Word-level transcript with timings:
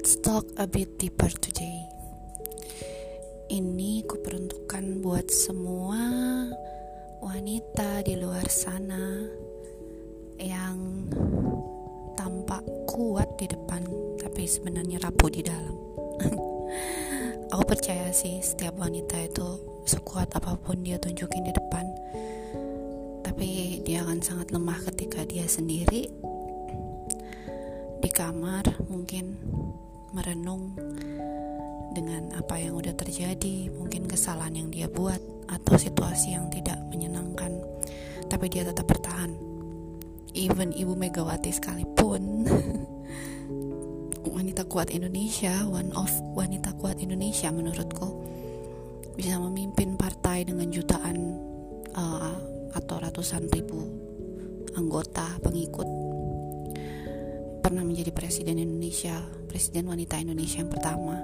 Let's 0.00 0.16
talk 0.16 0.48
a 0.56 0.64
bit 0.64 0.96
deeper 0.96 1.28
today. 1.28 1.84
Ini 3.52 4.00
kuperuntukkan 4.08 5.04
buat 5.04 5.28
semua 5.28 6.00
wanita 7.20 8.00
di 8.08 8.16
luar 8.16 8.48
sana 8.48 9.28
yang 10.40 11.04
tampak 12.16 12.64
kuat 12.88 13.28
di 13.36 13.44
depan, 13.44 13.84
tapi 14.16 14.48
sebenarnya 14.48 15.04
rapuh 15.04 15.28
di 15.28 15.44
dalam. 15.44 15.76
Aku 17.52 17.60
percaya 17.68 18.08
sih 18.16 18.40
setiap 18.40 18.80
wanita 18.80 19.20
itu 19.20 19.48
sekuat 19.84 20.32
apa 20.32 20.56
pun 20.64 20.80
dia 20.80 20.96
tunjukin 20.96 21.44
di 21.44 21.52
depan, 21.52 21.84
tapi 23.20 23.84
dia 23.84 24.00
akan 24.08 24.24
sangat 24.24 24.48
lemah 24.48 24.80
ketika 24.80 25.28
dia 25.28 25.44
sendiri 25.44 26.08
di 28.00 28.08
kamar 28.08 28.64
mungkin 28.88 29.36
merenung 30.14 30.74
dengan 31.90 32.30
apa 32.38 32.58
yang 32.58 32.78
udah 32.78 32.94
terjadi, 32.94 33.70
mungkin 33.74 34.06
kesalahan 34.06 34.54
yang 34.54 34.68
dia 34.70 34.86
buat 34.86 35.18
atau 35.50 35.74
situasi 35.74 36.38
yang 36.38 36.46
tidak 36.50 36.78
menyenangkan, 36.90 37.58
tapi 38.30 38.46
dia 38.46 38.62
tetap 38.62 38.86
bertahan. 38.86 39.34
Even 40.30 40.70
Ibu 40.70 40.94
Megawati 40.94 41.50
sekalipun 41.50 42.46
wanita 44.38 44.62
kuat 44.70 44.94
Indonesia, 44.94 45.66
one 45.66 45.90
of 45.98 46.10
wanita 46.38 46.70
kuat 46.78 47.02
Indonesia 47.02 47.50
menurutku 47.50 48.22
bisa 49.18 49.36
memimpin 49.42 49.98
partai 49.98 50.46
dengan 50.46 50.70
jutaan 50.70 51.18
uh, 51.98 52.34
atau 52.72 52.96
ratusan 53.02 53.50
ribu 53.50 53.82
anggota 54.78 55.36
pengikut 55.42 56.09
pernah 57.60 57.84
menjadi 57.84 58.10
presiden 58.10 58.56
Indonesia, 58.56 59.20
presiden 59.46 59.92
wanita 59.92 60.16
Indonesia 60.16 60.64
yang 60.64 60.72
pertama. 60.72 61.20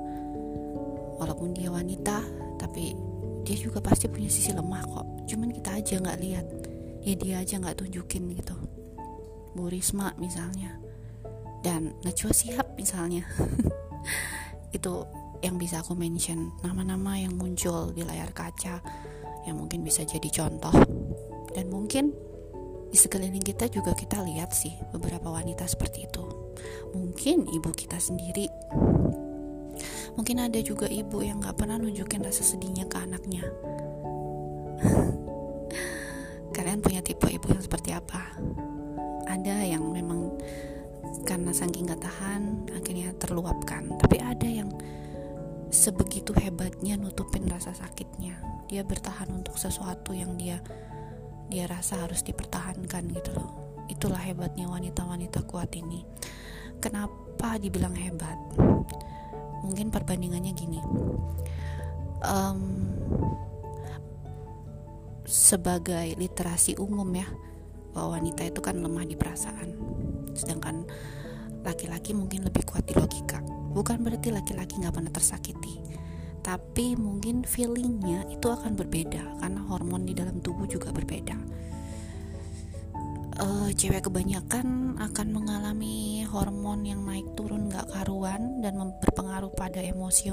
Walaupun 1.17 1.57
dia 1.57 1.73
wanita, 1.73 2.21
tapi 2.61 2.93
dia 3.43 3.57
juga 3.57 3.81
pasti 3.81 4.07
punya 4.07 4.29
sisi 4.29 4.53
lemah 4.53 4.85
kok. 4.85 5.07
Cuman 5.33 5.49
kita 5.51 5.81
aja 5.81 5.95
nggak 5.97 6.21
lihat, 6.21 6.47
ya 7.03 7.15
dia 7.17 7.35
aja 7.41 7.57
nggak 7.57 7.81
tunjukin 7.81 8.37
gitu. 8.37 8.57
Bu 9.57 9.73
Risma 9.73 10.13
misalnya, 10.21 10.77
dan 11.65 11.97
Najwa 12.05 12.37
Sihab 12.37 12.77
misalnya, 12.77 13.25
itu 14.77 14.95
yang 15.41 15.57
bisa 15.57 15.81
aku 15.81 15.97
mention 15.97 16.53
nama-nama 16.61 17.17
yang 17.17 17.37
muncul 17.37 17.93
di 17.93 18.05
layar 18.05 18.33
kaca 18.33 18.81
yang 19.47 19.57
mungkin 19.57 19.87
bisa 19.87 20.03
jadi 20.03 20.27
contoh 20.33 20.75
dan 21.55 21.71
mungkin 21.71 22.11
di 22.91 22.97
sekeliling 22.97 23.43
kita 23.43 23.67
juga 23.69 23.93
kita 23.93 24.23
lihat 24.23 24.55
sih 24.55 24.75
beberapa 24.95 25.29
wanita 25.31 25.67
seperti 25.67 26.07
itu. 26.07 26.25
Mungkin 26.95 27.51
ibu 27.51 27.71
kita 27.75 27.99
sendiri, 28.01 28.49
mungkin 30.17 30.41
ada 30.41 30.59
juga 30.63 30.89
ibu 30.89 31.21
yang 31.21 31.43
gak 31.45 31.61
pernah 31.61 31.77
nunjukin 31.77 32.25
rasa 32.25 32.47
sedihnya 32.47 32.89
ke 32.89 32.97
anaknya. 32.97 33.45
Kalian 36.57 36.81
punya 36.81 37.05
tipe 37.05 37.29
ibu 37.29 37.53
yang 37.53 37.61
seperti 37.61 37.93
apa? 37.93 38.33
Ada 39.29 39.67
yang 39.67 39.93
memang 39.93 40.33
karena 41.27 41.53
saking 41.53 41.91
gak 41.91 42.01
tahan 42.07 42.71
akhirnya 42.73 43.13
terluapkan, 43.21 43.93
tapi 44.01 44.23
ada 44.23 44.47
yang 44.49 44.73
sebegitu 45.69 46.33
hebatnya 46.33 46.97
nutupin 46.97 47.45
rasa 47.51 47.75
sakitnya. 47.77 48.39
Dia 48.67 48.83
bertahan 48.83 49.31
untuk 49.31 49.59
sesuatu 49.61 50.17
yang 50.17 50.35
dia 50.41 50.59
dia 51.47 51.71
rasa 51.71 52.03
harus 52.03 52.27
dipertahankan 52.27 53.07
gitu 53.15 53.31
loh. 53.39 53.51
Itulah 53.87 54.19
hebatnya 54.19 54.67
wanita-wanita 54.67 55.47
kuat 55.47 55.71
ini. 55.79 56.03
Kenapa 56.83 57.57
dibilang 57.63 57.95
hebat? 57.95 58.39
Mungkin 59.63 59.95
perbandingannya 59.95 60.53
gini. 60.53 60.81
Um, 62.27 62.91
sebagai 65.27 66.19
literasi 66.19 66.79
umum 66.79 67.07
ya 67.15 67.27
bahwa 67.95 68.19
wanita 68.19 68.43
itu 68.47 68.59
kan 68.59 68.83
lemah 68.83 69.07
di 69.07 69.15
perasaan. 69.15 69.71
Sedangkan 70.35 70.83
laki-laki 71.63 72.11
mungkin 72.11 72.43
lebih 72.43 72.67
kuat 72.67 72.91
di 72.91 72.95
logika. 72.99 73.39
Bukan 73.71 74.03
berarti 74.03 74.35
laki-laki 74.35 74.83
nggak 74.83 74.95
pernah 74.95 75.13
tersakiti. 75.15 75.79
Tapi 76.43 76.95
mungkin 76.95 77.43
feelingnya 77.43 78.27
itu 78.31 78.47
akan 78.47 78.79
berbeda 78.79 79.43
karena 79.43 79.61
hormon 79.67 80.07
di 80.07 80.15
dalam 80.15 80.39
tubuh 80.39 80.67
juga 80.71 80.95
berbeda 80.95 81.35
uh, 83.41 83.69
cewek 83.73 84.09
kebanyakan 84.09 84.97
akan 84.97 85.29
mengalami 85.33 86.25
hormon 86.29 86.85
yang 86.85 87.05
naik 87.05 87.29
turun 87.37 87.69
gak 87.69 87.89
karuan 87.93 88.65
dan 88.65 88.81
berpengaruh 89.01 89.53
pada 89.53 89.81
emosi 89.85 90.33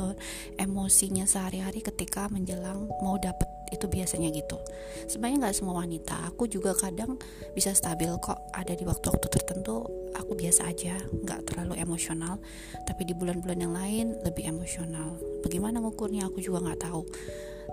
emosinya 0.56 1.28
sehari-hari 1.28 1.84
ketika 1.84 2.32
menjelang 2.32 2.88
mau 3.04 3.20
dapet. 3.20 3.48
Itu 3.74 3.90
biasanya 3.90 4.30
gitu. 4.30 4.62
Sebenarnya 5.10 5.50
nggak 5.50 5.56
semua 5.58 5.82
wanita. 5.82 6.30
Aku 6.30 6.46
juga 6.46 6.78
kadang 6.78 7.18
bisa 7.58 7.74
stabil 7.74 8.06
kok. 8.22 8.38
Ada 8.54 8.78
di 8.78 8.86
waktu-waktu 8.86 9.28
tertentu 9.34 9.90
aku 10.14 10.38
biasa 10.38 10.70
aja. 10.70 11.02
Nggak 11.02 11.50
terlalu 11.50 11.82
emosional. 11.82 12.38
Tapi 12.86 13.02
di 13.10 13.18
bulan-bulan 13.18 13.58
yang 13.58 13.74
lain 13.74 14.06
lebih 14.22 14.46
emosional. 14.46 15.18
Bagaimana 15.42 15.82
ngukurnya 15.82 16.30
aku 16.30 16.38
juga 16.38 16.70
nggak 16.70 16.86
tahu. 16.86 17.02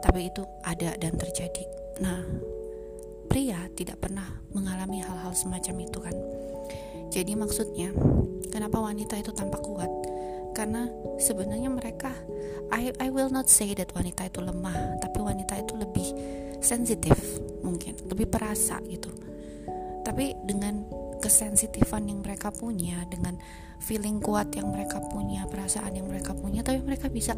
Tapi 0.01 0.33
itu 0.33 0.41
ada 0.65 0.97
dan 0.97 1.13
terjadi. 1.21 1.69
Nah 2.01 2.25
pria 3.31 3.71
tidak 3.79 4.03
pernah 4.03 4.27
mengalami 4.51 4.99
hal-hal 5.07 5.31
semacam 5.39 5.75
itu 5.87 5.99
kan? 6.03 6.17
Jadi 7.15 7.39
maksudnya 7.39 7.95
kenapa 8.51 8.83
wanita 8.83 9.15
itu 9.15 9.31
tampak 9.31 9.63
kuat? 9.63 9.87
Karena 10.51 10.91
sebenarnya 11.23 11.71
mereka 11.71 12.11
I 12.75 12.91
I 12.99 13.09
will 13.15 13.31
not 13.31 13.47
say 13.47 13.71
that 13.79 13.95
wanita 13.95 14.27
itu 14.27 14.43
lemah 14.43 14.99
tapi 14.99 15.23
wanita 15.23 15.63
itu 15.63 15.79
lebih 15.79 16.09
sensitif 16.59 17.15
mungkin 17.63 17.95
lebih 18.11 18.27
perasa 18.27 18.83
gitu. 18.91 19.15
Tapi 20.03 20.35
dengan 20.43 20.83
kesensitifan 21.23 22.11
yang 22.11 22.27
mereka 22.27 22.51
punya 22.51 23.07
dengan 23.07 23.39
feeling 23.79 24.19
kuat 24.19 24.51
yang 24.59 24.75
mereka 24.75 24.99
punya 24.99 25.47
perasaan 25.47 25.95
yang 25.95 26.11
mereka 26.11 26.35
punya 26.35 26.67
tapi 26.67 26.83
mereka 26.83 27.07
bisa 27.07 27.37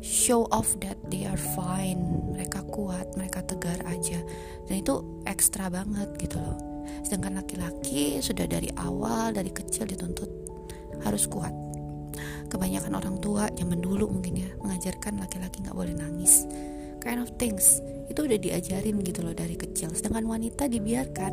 show 0.00 0.48
off 0.52 0.76
that 0.80 0.96
they 1.08 1.24
are 1.28 1.40
fine. 1.56 2.00
Mereka 2.36 2.68
kuat 2.72 3.12
mereka 3.16 3.44
tegar 3.44 3.80
aja. 3.88 4.20
Dan 4.68 4.74
itu 4.80 5.22
ekstra 5.24 5.68
banget 5.68 6.08
gitu 6.20 6.40
loh. 6.40 6.56
Sedangkan 7.04 7.40
laki-laki 7.40 8.18
sudah 8.20 8.48
dari 8.48 8.68
awal 8.80 9.36
dari 9.36 9.52
kecil 9.52 9.86
dituntut 9.88 10.28
harus 11.04 11.24
kuat. 11.28 11.52
Kebanyakan 12.50 12.92
orang 12.98 13.16
tua 13.22 13.46
zaman 13.54 13.78
dulu 13.78 14.10
mungkin 14.10 14.42
ya 14.42 14.50
mengajarkan 14.58 15.22
laki-laki 15.22 15.62
nggak 15.62 15.76
boleh 15.76 15.94
nangis. 15.94 16.44
Kind 17.00 17.22
of 17.22 17.30
things. 17.40 17.80
Itu 18.10 18.26
udah 18.26 18.36
diajarin 18.36 19.00
gitu 19.06 19.22
loh 19.22 19.32
dari 19.32 19.54
kecil. 19.54 19.94
Sedangkan 19.94 20.26
wanita 20.26 20.66
dibiarkan. 20.66 21.32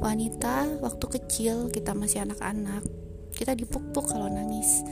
Wanita 0.00 0.80
waktu 0.80 1.06
kecil 1.20 1.68
kita 1.68 1.92
masih 1.92 2.24
anak-anak 2.24 2.82
kita 3.36 3.56
dipuk-puk 3.56 4.10
kalau 4.10 4.28
nangis. 4.28 4.82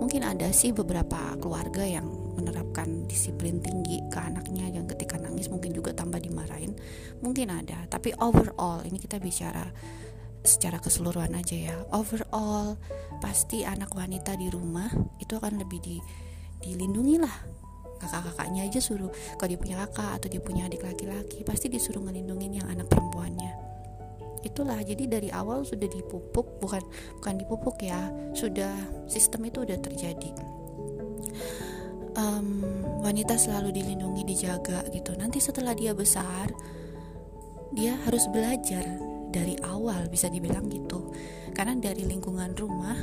Mungkin 0.00 0.26
ada 0.26 0.50
sih 0.50 0.74
beberapa 0.74 1.38
keluarga 1.38 1.86
yang 1.86 2.21
menerapkan 2.42 3.06
disiplin 3.06 3.62
tinggi 3.62 4.02
ke 4.10 4.18
anaknya 4.18 4.66
yang 4.66 4.90
ketika 4.90 5.14
nangis 5.22 5.46
mungkin 5.46 5.70
juga 5.70 5.94
tambah 5.94 6.18
dimarahin. 6.18 6.74
Mungkin 7.22 7.54
ada 7.54 7.86
tapi 7.86 8.10
overall 8.18 8.82
ini 8.82 8.98
kita 8.98 9.22
bicara 9.22 9.70
secara 10.42 10.82
keseluruhan 10.82 11.38
aja 11.38 11.54
ya. 11.54 11.76
Overall 11.94 12.74
pasti 13.22 13.62
anak 13.62 13.94
wanita 13.94 14.34
di 14.34 14.50
rumah 14.50 14.90
itu 15.22 15.38
akan 15.38 15.62
lebih 15.62 15.78
di, 15.78 15.96
dilindungi 16.66 17.16
lah. 17.22 17.36
Kakak-kakaknya 18.02 18.66
aja 18.66 18.82
suruh 18.82 19.14
kalau 19.38 19.48
dia 19.54 19.60
punya 19.62 19.76
kakak 19.86 20.18
atau 20.18 20.26
dia 20.26 20.42
punya 20.42 20.66
adik 20.66 20.82
laki-laki 20.82 21.46
pasti 21.46 21.70
disuruh 21.70 22.02
ngelindungin 22.02 22.58
yang 22.58 22.66
anak 22.66 22.90
perempuannya. 22.90 23.54
Itulah 24.42 24.82
jadi 24.82 25.06
dari 25.06 25.30
awal 25.30 25.62
sudah 25.62 25.86
dipupuk 25.86 26.58
bukan 26.58 26.82
bukan 27.22 27.34
dipupuk 27.38 27.78
ya 27.78 28.10
sudah 28.34 28.74
sistem 29.06 29.46
itu 29.46 29.62
udah 29.62 29.78
terjadi 29.78 30.34
um, 32.16 32.64
wanita 33.00 33.36
selalu 33.36 33.72
dilindungi 33.72 34.22
dijaga 34.26 34.84
gitu. 34.92 35.16
Nanti 35.16 35.38
setelah 35.40 35.72
dia 35.76 35.92
besar 35.96 36.52
dia 37.72 37.96
harus 38.04 38.28
belajar 38.28 38.84
dari 39.32 39.56
awal 39.64 40.08
bisa 40.12 40.28
dibilang 40.28 40.68
gitu. 40.68 41.12
Karena 41.56 41.76
dari 41.76 42.04
lingkungan 42.04 42.52
rumah 42.56 42.96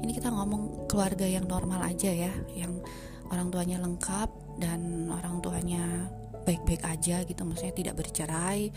ini 0.00 0.12
kita 0.12 0.32
ngomong 0.32 0.88
keluarga 0.88 1.24
yang 1.28 1.44
normal 1.44 1.84
aja 1.84 2.08
ya 2.12 2.32
yang 2.56 2.80
orang 3.28 3.50
tuanya 3.52 3.82
lengkap 3.82 4.30
dan 4.56 5.10
orang 5.12 5.44
tuanya 5.44 6.08
baik-baik 6.46 6.80
aja 6.86 7.26
gitu. 7.26 7.42
Maksudnya 7.44 7.74
tidak 7.76 7.94
bercerai 8.00 8.70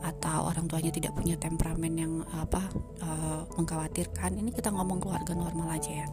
atau 0.00 0.48
orang 0.48 0.64
tuanya 0.70 0.94
tidak 0.94 1.12
punya 1.12 1.36
temperamen 1.36 1.92
yang 1.92 2.12
apa 2.32 2.62
uh, 3.04 3.42
mengkhawatirkan. 3.58 4.38
Ini 4.40 4.50
kita 4.54 4.72
ngomong 4.72 5.02
keluarga 5.02 5.36
normal 5.36 5.76
aja 5.76 5.92
ya 6.04 6.08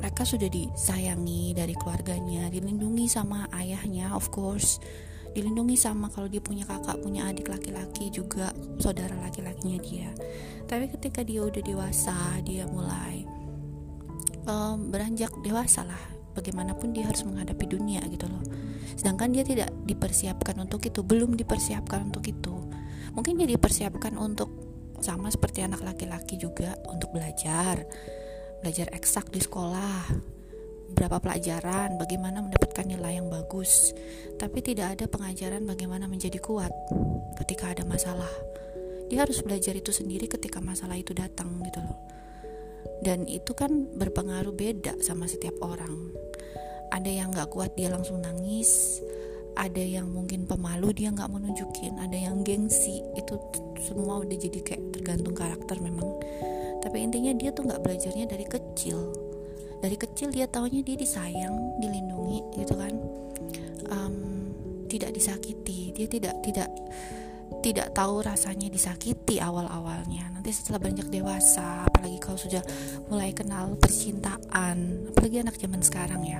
mereka 0.00 0.22
sudah 0.28 0.48
disayangi 0.48 1.56
dari 1.56 1.72
keluarganya 1.72 2.52
dilindungi 2.52 3.08
sama 3.08 3.48
ayahnya 3.56 4.12
of 4.12 4.28
course. 4.32 4.78
Dilindungi 5.36 5.76
sama 5.76 6.08
kalau 6.08 6.32
dia 6.32 6.40
punya 6.40 6.64
kakak 6.64 6.96
punya 7.04 7.28
adik 7.28 7.52
laki-laki 7.52 8.08
juga 8.08 8.56
saudara 8.80 9.12
laki-lakinya 9.20 9.78
dia. 9.84 10.08
Tapi 10.64 10.88
ketika 10.88 11.20
dia 11.20 11.44
udah 11.44 11.60
dewasa 11.60 12.16
dia 12.40 12.64
mulai 12.64 13.28
um, 14.48 14.88
beranjak 14.88 15.28
dewasa 15.44 15.84
lah 15.84 16.02
bagaimanapun 16.32 16.92
dia 16.96 17.08
harus 17.08 17.24
menghadapi 17.24 17.68
dunia 17.68 18.00
gitu 18.08 18.28
loh. 18.28 18.44
Sedangkan 18.96 19.32
dia 19.32 19.44
tidak 19.44 19.72
dipersiapkan 19.84 20.56
untuk 20.56 20.84
itu 20.88 21.04
belum 21.04 21.36
dipersiapkan 21.36 22.12
untuk 22.12 22.24
itu. 22.28 22.54
Mungkin 23.12 23.36
dia 23.36 23.48
dipersiapkan 23.48 24.16
untuk 24.16 24.48
sama 25.00 25.28
seperti 25.28 25.64
anak 25.64 25.84
laki-laki 25.84 26.40
juga 26.40 26.76
untuk 26.88 27.12
belajar 27.12 27.84
belajar 28.66 28.90
eksak 28.98 29.30
di 29.30 29.38
sekolah. 29.38 30.10
Berapa 30.90 31.22
pelajaran 31.22 32.02
bagaimana 32.02 32.42
mendapatkan 32.42 32.82
nilai 32.82 33.22
yang 33.22 33.30
bagus. 33.30 33.94
Tapi 34.42 34.58
tidak 34.58 34.98
ada 34.98 35.06
pengajaran 35.06 35.62
bagaimana 35.62 36.10
menjadi 36.10 36.42
kuat 36.42 36.74
ketika 37.38 37.70
ada 37.70 37.86
masalah. 37.86 38.26
Dia 39.06 39.22
harus 39.22 39.38
belajar 39.46 39.70
itu 39.78 39.94
sendiri 39.94 40.26
ketika 40.26 40.58
masalah 40.58 40.98
itu 40.98 41.14
datang 41.14 41.62
gitu 41.62 41.78
loh. 41.78 41.94
Dan 43.06 43.30
itu 43.30 43.54
kan 43.54 43.70
berpengaruh 43.70 44.50
beda 44.50 44.98
sama 44.98 45.30
setiap 45.30 45.62
orang. 45.62 46.10
Ada 46.90 47.22
yang 47.22 47.30
nggak 47.30 47.54
kuat 47.54 47.78
dia 47.78 47.86
langsung 47.94 48.18
nangis. 48.18 48.98
Ada 49.54 50.02
yang 50.02 50.10
mungkin 50.10 50.42
pemalu 50.50 50.90
dia 50.90 51.14
nggak 51.14 51.30
mau 51.30 51.38
nunjukin. 51.38 52.02
Ada 52.02 52.18
yang 52.18 52.42
gengsi 52.42 52.98
itu 53.14 53.38
semua 53.78 54.26
udah 54.26 54.34
jadi 54.34 54.58
kayak 54.58 54.90
tergantung 54.90 55.38
karakter 55.38 55.78
memang 55.78 56.18
tapi 56.86 57.02
intinya 57.02 57.34
dia 57.34 57.50
tuh 57.50 57.66
nggak 57.66 57.82
belajarnya 57.82 58.30
dari 58.30 58.46
kecil. 58.46 59.10
Dari 59.82 59.98
kecil 59.98 60.30
dia 60.30 60.46
taunya 60.46 60.86
dia 60.86 60.94
disayang 60.94 61.82
dilindungi 61.82 62.62
gitu 62.62 62.78
kan. 62.78 62.94
Um, 63.90 64.14
tidak 64.86 65.10
disakiti. 65.10 65.90
Dia 65.90 66.06
tidak 66.06 66.38
tidak 66.46 66.70
tidak 67.66 67.90
tahu 67.90 68.22
rasanya 68.22 68.70
disakiti 68.70 69.42
awal-awalnya. 69.42 70.30
Nanti 70.30 70.54
setelah 70.54 70.78
banyak 70.78 71.10
dewasa 71.10 71.90
apalagi 71.90 72.22
kalau 72.22 72.38
sudah 72.38 72.62
mulai 73.10 73.34
kenal 73.34 73.74
percintaan. 73.82 75.10
Apalagi 75.10 75.42
anak 75.42 75.58
zaman 75.58 75.82
sekarang 75.82 76.22
ya. 76.22 76.38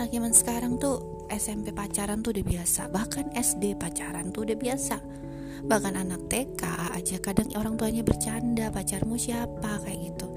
Anak 0.00 0.08
zaman 0.08 0.32
sekarang 0.32 0.72
tuh 0.80 1.28
SMP 1.28 1.68
pacaran 1.76 2.24
tuh 2.24 2.32
udah 2.32 2.44
biasa. 2.48 2.88
Bahkan 2.88 3.36
SD 3.36 3.76
pacaran 3.76 4.32
tuh 4.32 4.48
udah 4.48 4.56
biasa 4.56 4.96
bahkan 5.64 5.96
anak 5.96 6.28
TK 6.28 6.62
aja 6.92 7.16
kadang 7.24 7.48
orang 7.56 7.80
tuanya 7.80 8.04
bercanda 8.04 8.68
pacarmu 8.68 9.16
siapa? 9.16 9.80
kayak 9.80 10.12
gitu. 10.12 10.28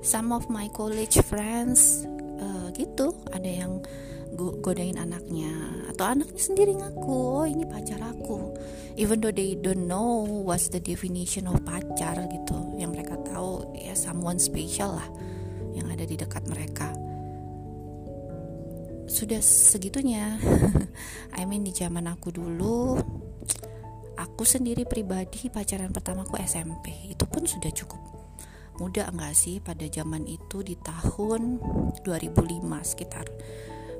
Some 0.00 0.32
of 0.32 0.48
my 0.48 0.70
college 0.72 1.18
friends 1.26 2.06
uh, 2.40 2.72
gitu. 2.72 3.12
Ada 3.34 3.66
yang 3.66 3.82
godain 4.36 4.96
anaknya. 5.00 5.50
Atau 5.92 6.04
anaknya 6.08 6.40
sendiri 6.40 6.72
ngaku 6.76 7.42
oh 7.42 7.46
ini 7.48 7.64
pacar 7.68 8.00
aku. 8.00 8.54
Even 8.96 9.20
though 9.20 9.34
they 9.34 9.56
don't 9.56 9.88
know 9.88 10.24
what's 10.24 10.72
the 10.72 10.80
definition 10.80 11.48
of 11.48 11.60
pacar 11.64 12.16
gitu. 12.28 12.56
Yang 12.76 12.90
mereka 13.00 13.14
tahu 13.28 13.76
ya 13.76 13.92
someone 13.96 14.40
special 14.40 14.96
lah 14.96 15.08
yang 15.76 15.88
ada 15.92 16.04
di 16.08 16.16
dekat 16.16 16.44
mereka. 16.48 16.88
Sudah 19.06 19.38
segitunya. 19.40 20.36
I 21.38 21.44
mean 21.46 21.62
di 21.64 21.72
zaman 21.72 22.08
aku 22.10 22.34
dulu 22.34 23.00
aku 24.36 24.44
sendiri 24.44 24.84
pribadi 24.84 25.48
pacaran 25.48 25.88
pertamaku 25.88 26.36
SMP 26.44 26.92
itu 27.08 27.24
pun 27.24 27.48
sudah 27.48 27.72
cukup 27.72 27.96
muda 28.76 29.08
enggak 29.08 29.32
sih 29.32 29.64
pada 29.64 29.88
zaman 29.88 30.28
itu 30.28 30.60
di 30.60 30.76
tahun 30.76 31.56
2005 32.04 32.44
sekitar 32.84 33.24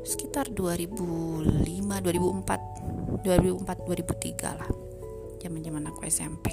sekitar 0.05 0.53
2005 0.53 1.65
2004 1.65 3.25
2004 3.25 3.25
2003 3.25 4.61
lah 4.61 4.69
zaman 5.41 5.61
zaman 5.65 5.83
aku 5.89 6.05
SMP 6.05 6.53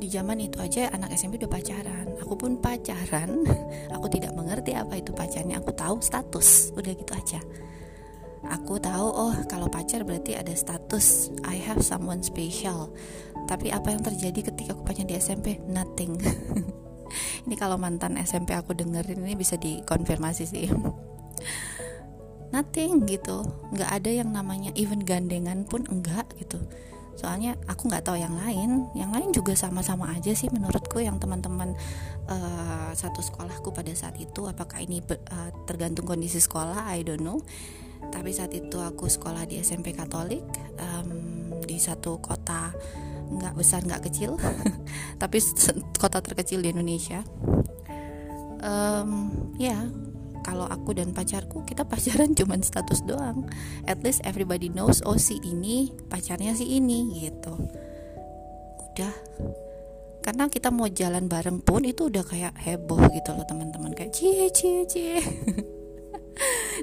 di 0.00 0.08
zaman 0.08 0.40
itu 0.40 0.64
aja 0.64 0.88
anak 0.88 1.14
SMP 1.14 1.38
udah 1.38 1.54
pacaran. 1.54 2.18
Aku 2.18 2.34
pun 2.34 2.58
pacaran. 2.58 3.46
Aku 3.94 4.10
tidak 4.10 4.34
mengerti 4.34 4.74
apa 4.74 4.98
itu 4.98 5.14
pacarnya. 5.14 5.62
Aku 5.62 5.70
tahu 5.70 6.02
status. 6.02 6.74
Udah 6.74 6.92
gitu 6.98 7.14
aja 7.14 7.38
aku 8.50 8.80
tahu 8.80 9.06
oh 9.08 9.34
kalau 9.48 9.68
pacar 9.68 10.04
berarti 10.04 10.36
ada 10.36 10.52
status 10.52 11.30
I 11.46 11.60
have 11.62 11.80
someone 11.80 12.20
special. 12.20 12.92
Tapi 13.44 13.68
apa 13.68 13.92
yang 13.92 14.00
terjadi 14.00 14.52
ketika 14.52 14.72
aku 14.72 14.82
pacaran 14.88 15.08
di 15.08 15.16
SMP 15.20 15.60
nothing. 15.68 16.16
Ini 17.44 17.54
kalau 17.60 17.76
mantan 17.76 18.16
SMP 18.16 18.56
aku 18.56 18.72
dengerin 18.72 19.20
ini 19.20 19.36
bisa 19.36 19.60
dikonfirmasi 19.60 20.44
sih. 20.48 20.66
Nothing 22.54 23.04
gitu. 23.04 23.44
Nggak 23.74 23.90
ada 23.90 24.10
yang 24.10 24.30
namanya 24.32 24.72
even 24.78 25.04
gandengan 25.04 25.68
pun 25.68 25.84
enggak 25.92 26.24
gitu. 26.40 26.56
Soalnya 27.14 27.54
aku 27.68 27.86
nggak 27.86 28.06
tahu 28.06 28.16
yang 28.18 28.34
lain. 28.34 28.88
Yang 28.96 29.10
lain 29.12 29.28
juga 29.30 29.52
sama-sama 29.54 30.10
aja 30.14 30.32
sih 30.34 30.50
menurutku 30.50 31.02
yang 31.02 31.20
teman-teman 31.20 31.76
uh, 32.26 32.90
satu 32.96 33.20
sekolahku 33.20 33.70
pada 33.70 33.92
saat 33.94 34.16
itu. 34.18 34.48
Apakah 34.48 34.82
ini 34.82 35.02
uh, 35.04 35.50
tergantung 35.68 36.08
kondisi 36.08 36.40
sekolah? 36.40 36.88
I 36.90 37.04
don't 37.04 37.22
know 37.22 37.44
tapi 38.10 38.32
saat 38.32 38.52
itu 38.56 38.80
aku 38.80 39.06
sekolah 39.06 39.44
di 39.44 39.60
SMP 39.60 39.92
Katolik 39.92 40.44
um, 40.80 41.08
di 41.64 41.76
satu 41.80 42.20
kota 42.20 42.72
nggak 43.24 43.54
besar 43.56 43.80
nggak 43.82 44.04
kecil 44.10 44.36
tapi 45.22 45.40
kota 45.96 46.20
terkecil 46.20 46.60
di 46.60 46.72
Indonesia. 46.72 47.24
Um, 48.64 49.52
ya 49.60 49.76
kalau 50.44 50.68
aku 50.68 50.92
dan 50.92 51.16
pacarku 51.16 51.64
kita 51.64 51.84
pacaran 51.90 52.36
cuman 52.36 52.60
status 52.60 53.00
doang. 53.08 53.48
At 53.88 54.04
least 54.04 54.20
everybody 54.28 54.68
knows 54.68 55.00
oh 55.08 55.16
si 55.16 55.40
ini 55.40 55.92
pacarnya 56.12 56.52
si 56.52 56.76
ini 56.76 57.24
gitu. 57.24 57.56
Udah. 58.92 59.14
Karena 60.24 60.48
kita 60.48 60.72
mau 60.72 60.88
jalan 60.88 61.28
bareng 61.28 61.60
pun 61.60 61.84
itu 61.84 62.08
udah 62.08 62.24
kayak 62.24 62.56
heboh 62.56 63.12
gitu 63.12 63.36
loh 63.36 63.44
teman-teman. 63.44 63.92
Kayak 63.92 64.12
cie 64.16 64.48
cie 64.48 64.88
cie 64.88 65.20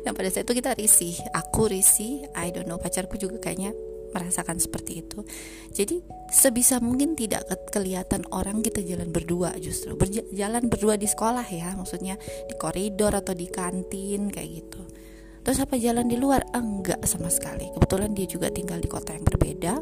dan 0.02 0.12
pada 0.18 0.30
saat 0.32 0.48
itu 0.48 0.56
kita 0.58 0.76
risih. 0.76 1.16
Aku 1.36 1.68
risih. 1.68 2.28
I 2.36 2.50
don't 2.52 2.68
know. 2.68 2.80
Pacarku 2.80 3.20
juga 3.20 3.38
kayaknya 3.40 3.76
merasakan 4.12 4.60
seperti 4.60 5.02
itu. 5.04 5.24
Jadi 5.72 6.04
sebisa 6.28 6.84
mungkin 6.84 7.16
tidak 7.16 7.48
ke 7.48 7.80
kelihatan 7.80 8.28
orang 8.36 8.60
kita 8.60 8.84
jalan 8.84 9.10
berdua 9.10 9.56
justru. 9.58 9.96
Berjalan 9.96 10.68
berdua 10.68 11.00
di 11.00 11.08
sekolah 11.08 11.48
ya 11.48 11.72
maksudnya 11.80 12.20
di 12.48 12.56
koridor 12.60 13.16
atau 13.16 13.32
di 13.32 13.48
kantin 13.48 14.28
kayak 14.28 14.50
gitu. 14.64 14.82
Terus 15.42 15.58
apa 15.64 15.80
jalan 15.80 16.06
di 16.06 16.20
luar? 16.20 16.46
Enggak 16.54 17.02
sama 17.10 17.32
sekali. 17.32 17.72
Kebetulan 17.74 18.14
dia 18.14 18.28
juga 18.30 18.54
tinggal 18.54 18.78
di 18.78 18.90
kota 18.92 19.16
yang 19.16 19.26
berbeda. 19.26 19.74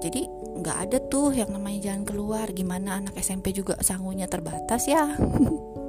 Jadi 0.00 0.22
nggak 0.60 0.78
ada 0.88 0.98
tuh 1.06 1.36
yang 1.36 1.52
namanya 1.52 1.92
jalan 1.92 2.02
keluar. 2.08 2.46
Gimana 2.50 3.04
anak 3.04 3.14
SMP 3.20 3.52
juga 3.54 3.78
sangunya 3.84 4.26
terbatas 4.26 4.88
ya 4.88 5.14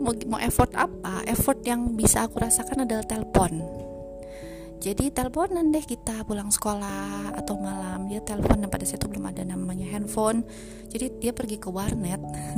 mau 0.00 0.16
mau 0.26 0.40
effort 0.40 0.72
apa? 0.72 1.22
Effort 1.28 1.60
yang 1.62 1.92
bisa 1.94 2.24
aku 2.26 2.40
rasakan 2.40 2.88
adalah 2.88 3.04
telepon. 3.04 3.60
Jadi 4.80 5.12
teleponan 5.12 5.68
deh 5.68 5.84
kita 5.84 6.24
pulang 6.24 6.48
sekolah 6.48 7.36
atau 7.36 7.60
malam 7.60 8.08
dia 8.08 8.24
telepon 8.24 8.64
dan 8.64 8.72
pada 8.72 8.88
saat 8.88 9.04
itu 9.04 9.12
belum 9.12 9.28
ada 9.28 9.44
namanya 9.44 9.84
handphone. 9.92 10.40
Jadi 10.88 11.20
dia 11.20 11.36
pergi 11.36 11.60
ke 11.60 11.68
warnet 11.68 12.16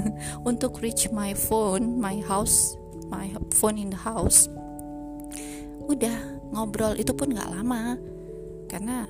untuk 0.51 0.79
reach 0.79 1.11
my 1.11 1.35
phone 1.35 1.99
my 1.99 2.23
house 2.23 2.79
my 3.11 3.27
phone 3.59 3.75
in 3.75 3.91
the 3.91 3.99
house. 3.99 4.47
Udah 5.91 6.15
ngobrol 6.55 6.95
itu 6.95 7.11
pun 7.11 7.35
nggak 7.35 7.51
lama. 7.59 7.99
Karena 8.71 9.03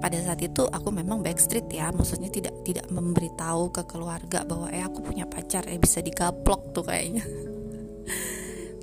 pada 0.00 0.16
saat 0.24 0.40
itu 0.40 0.64
aku 0.64 0.88
memang 0.92 1.20
backstreet 1.20 1.68
ya 1.72 1.92
maksudnya 1.92 2.28
tidak 2.32 2.56
tidak 2.64 2.88
memberitahu 2.88 3.72
ke 3.72 3.82
keluarga 3.84 4.44
bahwa 4.44 4.68
eh 4.72 4.84
aku 4.84 5.00
punya 5.00 5.24
pacar 5.24 5.64
eh 5.68 5.80
bisa 5.80 6.04
digaplok 6.04 6.72
tuh 6.76 6.84
kayaknya 6.84 7.24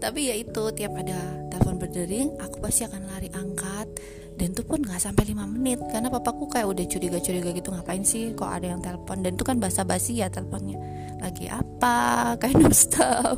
tapi 0.04 0.32
ya 0.32 0.36
itu 0.36 0.64
tiap 0.76 0.94
ada 1.00 1.48
telepon 1.52 1.78
berdering 1.80 2.30
aku 2.40 2.60
pasti 2.64 2.84
akan 2.88 3.02
lari 3.10 3.30
angkat. 3.32 3.88
Dan 4.34 4.58
itu 4.58 4.66
pun 4.66 4.82
nggak 4.82 4.98
sampai 4.98 5.30
5 5.30 5.46
menit 5.46 5.78
karena 5.94 6.10
papaku 6.10 6.50
kayak 6.50 6.66
udah 6.66 6.86
curiga-curiga 6.90 7.54
gitu 7.54 7.70
ngapain 7.70 8.02
sih 8.02 8.34
kok 8.34 8.50
ada 8.50 8.74
yang 8.74 8.82
telepon? 8.82 9.22
Dan 9.22 9.38
itu 9.38 9.46
kan 9.46 9.62
basa-basi 9.62 10.26
ya 10.26 10.28
teleponnya. 10.34 10.82
Lagi 11.22 11.46
apa? 11.54 12.34
Kind 12.42 12.66
of 12.66 12.74
stuff 12.74 13.38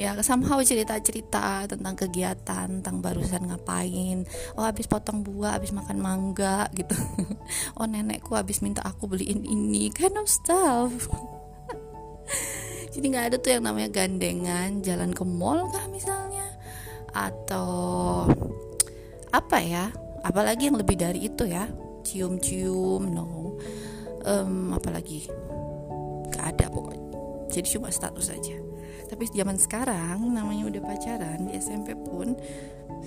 ya 0.00 0.16
somehow 0.24 0.56
cerita-cerita 0.64 1.68
tentang 1.68 1.92
kegiatan 1.92 2.80
tentang 2.80 3.04
barusan 3.04 3.52
ngapain. 3.52 4.24
Oh 4.56 4.64
habis 4.64 4.88
potong 4.88 5.20
buah 5.20 5.60
habis 5.60 5.76
makan 5.76 6.00
mangga 6.00 6.72
gitu. 6.72 6.96
Oh 7.76 7.84
nenekku 7.84 8.32
habis 8.32 8.64
minta 8.64 8.80
aku 8.80 9.04
beliin 9.12 9.44
ini. 9.44 9.92
Kind 9.92 10.16
of 10.16 10.24
stuff 10.24 11.12
jadi 12.90 13.06
nggak 13.06 13.26
ada 13.32 13.36
tuh 13.38 13.50
yang 13.54 13.64
namanya 13.66 13.90
gandengan 13.90 14.82
jalan 14.82 15.10
ke 15.14 15.22
mall 15.26 15.66
kah 15.70 15.86
misalnya? 15.90 16.46
Atau 17.10 18.26
apa 19.30 19.58
ya? 19.62 19.90
Apalagi 20.26 20.68
yang 20.68 20.78
lebih 20.78 21.00
dari 21.00 21.26
itu 21.26 21.46
ya? 21.46 21.70
Cium-cium 22.04 23.02
no. 23.08 23.56
Um, 24.26 24.74
apalagi? 24.76 25.30
Nggak 26.28 26.44
ada 26.56 26.66
pokoknya 26.68 27.10
jadi 27.50 27.66
cuma 27.76 27.90
status 27.90 28.30
saja 28.30 28.56
tapi 29.10 29.26
zaman 29.26 29.58
sekarang 29.58 30.22
namanya 30.30 30.70
udah 30.70 30.82
pacaran 30.86 31.50
di 31.50 31.58
SMP 31.58 31.98
pun 31.98 32.38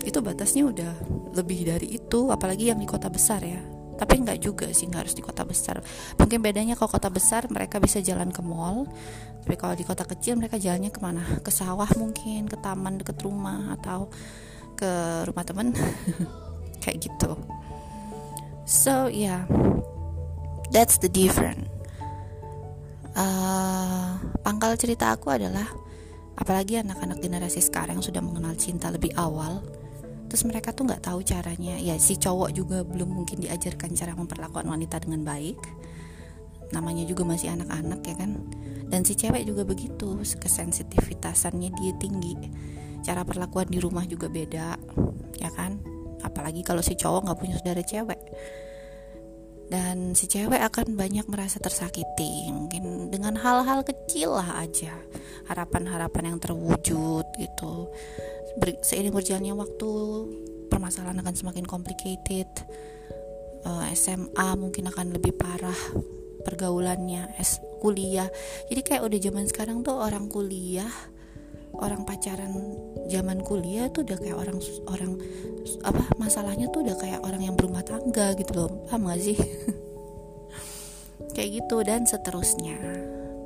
itu 0.04 0.20
batasnya 0.20 0.68
udah 0.68 0.94
lebih 1.32 1.64
dari 1.64 1.96
itu 1.96 2.28
apalagi 2.28 2.76
yang 2.76 2.80
di 2.84 2.88
kota 2.88 3.08
besar 3.08 3.40
ya 3.40 3.64
tapi 4.00 4.22
nggak 4.22 4.40
juga 4.42 4.68
sih 4.72 4.90
nggak 4.90 5.02
harus 5.08 5.16
di 5.16 5.24
kota 5.24 5.44
besar. 5.44 5.80
Mungkin 6.18 6.40
bedanya 6.42 6.74
kalau 6.78 6.92
kota 6.92 7.10
besar 7.14 7.48
mereka 7.50 7.78
bisa 7.78 8.02
jalan 8.04 8.30
ke 8.34 8.42
mall. 8.44 8.90
Tapi 9.44 9.56
kalau 9.60 9.76
di 9.76 9.84
kota 9.84 10.08
kecil 10.08 10.40
mereka 10.40 10.56
jalannya 10.56 10.92
ke 10.92 11.00
mana? 11.04 11.24
Ke 11.44 11.52
sawah 11.52 11.90
mungkin 12.00 12.48
ke 12.48 12.58
taman 12.60 13.00
deket 13.00 13.20
rumah 13.22 13.76
atau 13.76 14.08
ke 14.80 15.24
rumah 15.28 15.44
temen. 15.44 15.76
Kayak 16.84 17.12
gitu. 17.12 17.32
So 18.64 19.12
yeah 19.12 19.44
that's 20.74 20.98
the 20.98 21.12
different 21.12 21.70
uh, 23.14 24.18
pangkal 24.42 24.74
cerita 24.74 25.14
aku 25.14 25.30
adalah 25.30 25.70
apalagi 26.34 26.82
anak-anak 26.82 27.22
generasi 27.22 27.62
sekarang 27.62 28.02
sudah 28.02 28.26
mengenal 28.26 28.58
cinta 28.58 28.90
lebih 28.90 29.14
awal 29.14 29.62
terus 30.34 30.50
mereka 30.50 30.74
tuh 30.74 30.90
nggak 30.90 31.06
tahu 31.06 31.22
caranya. 31.22 31.78
Ya 31.78 31.94
si 32.02 32.18
cowok 32.18 32.58
juga 32.58 32.82
belum 32.82 33.22
mungkin 33.22 33.46
diajarkan 33.46 33.94
cara 33.94 34.18
memperlakukan 34.18 34.66
wanita 34.66 34.98
dengan 35.06 35.22
baik. 35.22 35.62
Namanya 36.74 37.06
juga 37.06 37.22
masih 37.22 37.54
anak-anak 37.54 38.02
ya 38.02 38.18
kan? 38.18 38.42
Dan 38.90 39.06
si 39.06 39.14
cewek 39.14 39.46
juga 39.46 39.62
begitu 39.62 40.18
kesensitivitasannya 40.18 41.70
dia 41.78 41.94
tinggi. 42.02 42.34
Cara 43.06 43.22
perlakuan 43.22 43.70
di 43.70 43.78
rumah 43.78 44.10
juga 44.10 44.26
beda 44.26 44.74
ya 45.38 45.50
kan? 45.54 45.78
Apalagi 46.26 46.66
kalau 46.66 46.82
si 46.82 46.98
cowok 46.98 47.30
nggak 47.30 47.38
punya 47.38 47.56
saudara 47.62 47.86
cewek 47.86 48.18
dan 49.74 50.14
si 50.14 50.30
cewek 50.30 50.62
akan 50.62 50.94
banyak 50.94 51.26
merasa 51.26 51.58
tersakiti 51.58 52.46
mungkin 52.54 53.10
dengan 53.10 53.34
hal-hal 53.34 53.82
kecil 53.82 54.38
lah 54.38 54.62
aja. 54.62 54.94
Harapan-harapan 55.50 56.30
yang 56.30 56.38
terwujud 56.38 57.26
gitu. 57.42 57.90
Ber, 58.62 58.78
seiring 58.86 59.10
berjalannya 59.10 59.58
waktu 59.58 59.90
permasalahan 60.70 61.26
akan 61.26 61.34
semakin 61.34 61.66
complicated. 61.66 62.46
Uh, 63.66 63.90
eh, 63.90 63.98
SMA 63.98 64.54
mungkin 64.62 64.94
akan 64.94 65.18
lebih 65.18 65.34
parah 65.42 65.82
pergaulannya 66.46 67.34
S 67.42 67.58
kuliah. 67.82 68.30
Jadi 68.70 68.82
kayak 68.86 69.10
udah 69.10 69.20
zaman 69.26 69.50
sekarang 69.50 69.82
tuh 69.82 69.98
orang 69.98 70.30
kuliah 70.30 70.94
orang 71.84 72.08
pacaran 72.08 72.56
zaman 73.12 73.44
kuliah 73.44 73.92
tuh 73.92 74.08
udah 74.08 74.16
kayak 74.16 74.38
orang 74.40 74.58
orang 74.88 75.12
apa 75.84 76.04
masalahnya 76.16 76.72
tuh 76.72 76.88
udah 76.88 76.96
kayak 76.96 77.20
orang 77.20 77.44
yang 77.44 77.56
berumah 77.60 77.84
tangga 77.84 78.32
gitu 78.40 78.56
loh. 78.56 78.70
Paham 78.88 79.12
gak 79.12 79.20
sih? 79.20 79.38
Kayak 81.36 81.66
gitu 81.66 81.82
dan 81.82 82.06
seterusnya. 82.06 82.78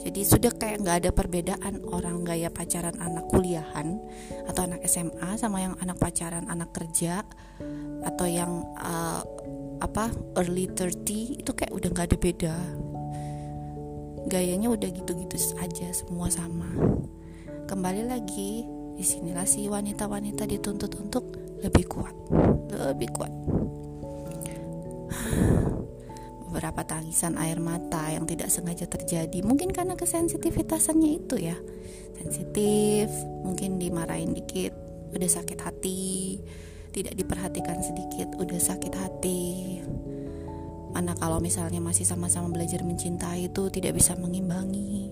Jadi 0.03 0.23
sudah 0.23 0.51
kayak 0.55 0.83
nggak 0.83 0.97
ada 1.03 1.11
perbedaan 1.11 1.83
orang 1.87 2.23
gaya 2.23 2.51
pacaran 2.51 2.95
anak 2.99 3.27
kuliahan 3.31 3.99
atau 4.47 4.67
anak 4.67 4.83
SMA 4.87 5.35
sama 5.39 5.63
yang 5.63 5.75
anak 5.79 5.99
pacaran 5.99 6.47
anak 6.47 6.71
kerja 6.71 7.23
atau 8.03 8.27
yang 8.27 8.63
uh, 8.75 9.23
apa 9.83 10.11
early 10.35 10.67
30 10.71 11.43
itu 11.43 11.51
kayak 11.51 11.71
udah 11.75 11.89
nggak 11.91 12.07
ada 12.11 12.17
beda. 12.19 12.55
Gayanya 14.31 14.67
udah 14.71 14.89
gitu-gitu 14.91 15.35
aja 15.59 15.87
semua 15.91 16.27
sama 16.27 16.67
kembali 17.67 18.07
lagi 18.07 18.63
di 18.95 19.03
sinilah 19.03 19.43
si 19.43 19.67
wanita-wanita 19.67 20.47
dituntut 20.47 20.87
untuk 21.03 21.35
lebih 21.59 21.83
kuat. 21.83 22.15
Lebih 22.71 23.09
kuat. 23.11 23.33
Beberapa 26.47 26.87
tangisan 26.87 27.35
air 27.35 27.59
mata 27.59 28.07
yang 28.07 28.23
tidak 28.23 28.47
sengaja 28.47 28.87
terjadi 28.87 29.43
mungkin 29.43 29.75
karena 29.75 29.99
kesensitivitasannya 29.99 31.11
itu 31.19 31.35
ya. 31.43 31.59
Sensitif 32.23 33.11
mungkin 33.43 33.75
dimarahin 33.77 34.31
dikit 34.31 34.71
udah 35.11 35.27
sakit 35.27 35.59
hati. 35.59 36.39
Tidak 36.95 37.13
diperhatikan 37.19 37.83
sedikit 37.83 38.31
udah 38.39 38.57
sakit 38.63 38.93
hati. 38.95 39.43
Mana 40.95 41.13
kalau 41.19 41.43
misalnya 41.43 41.83
masih 41.83 42.07
sama-sama 42.07 42.47
belajar 42.47 42.81
mencintai 42.81 43.51
itu 43.51 43.67
tidak 43.69 43.99
bisa 43.99 44.15
mengimbangi 44.15 45.06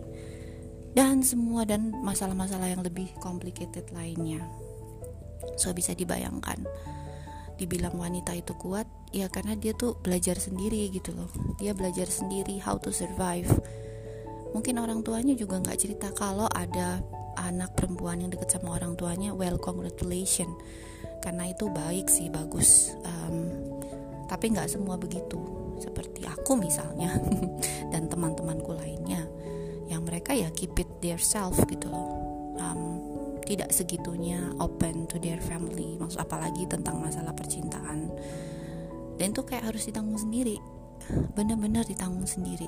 dan 0.96 1.20
semua 1.20 1.68
dan 1.68 1.92
masalah-masalah 2.00 2.72
yang 2.72 2.80
lebih 2.80 3.12
complicated 3.20 3.92
lainnya. 3.92 4.40
So 5.60 5.76
bisa 5.76 5.92
dibayangkan 5.92 6.64
dibilang 7.56 7.96
wanita 7.96 8.36
itu 8.36 8.52
kuat 8.60 8.84
ya 9.16 9.32
karena 9.32 9.56
dia 9.56 9.72
tuh 9.72 9.96
belajar 10.00 10.40
sendiri 10.40 10.92
gitu 10.92 11.16
loh. 11.16 11.32
Dia 11.60 11.72
belajar 11.76 12.08
sendiri 12.08 12.60
how 12.60 12.80
to 12.80 12.92
survive. 12.92 13.48
Mungkin 14.56 14.80
orang 14.80 15.04
tuanya 15.04 15.36
juga 15.36 15.60
nggak 15.60 15.80
cerita 15.80 16.12
kalau 16.16 16.48
ada 16.52 17.04
anak 17.36 17.76
perempuan 17.76 18.24
yang 18.24 18.32
deket 18.32 18.56
sama 18.56 18.80
orang 18.80 18.96
tuanya 18.96 19.36
well 19.36 19.60
congratulation. 19.60 20.48
Karena 21.20 21.52
itu 21.52 21.68
baik 21.72 22.08
sih 22.08 22.32
bagus. 22.32 22.96
Um, 23.04 23.52
tapi 24.32 24.52
nggak 24.52 24.72
semua 24.72 24.96
begitu. 24.96 25.40
Seperti 25.80 26.24
aku 26.24 26.56
misalnya 26.56 27.20
dan 27.92 28.08
teman-temanku 28.08 28.76
mereka 28.76 28.95
ya 30.36 30.50
keep 30.52 30.76
it 30.76 30.90
their 31.00 31.20
self 31.20 31.56
gitu 31.70 31.88
loh. 31.88 32.08
Um, 32.60 32.82
tidak 33.46 33.72
segitunya 33.72 34.42
open 34.58 35.06
to 35.06 35.22
their 35.22 35.38
family 35.38 35.96
maksud 36.02 36.20
apalagi 36.20 36.68
tentang 36.68 37.00
masalah 37.00 37.32
percintaan. 37.32 38.12
Dan 39.16 39.32
itu 39.32 39.42
kayak 39.48 39.72
harus 39.72 39.88
ditanggung 39.88 40.20
sendiri 40.20 40.60
benar-benar 41.38 41.86
ditanggung 41.86 42.26
sendiri. 42.26 42.68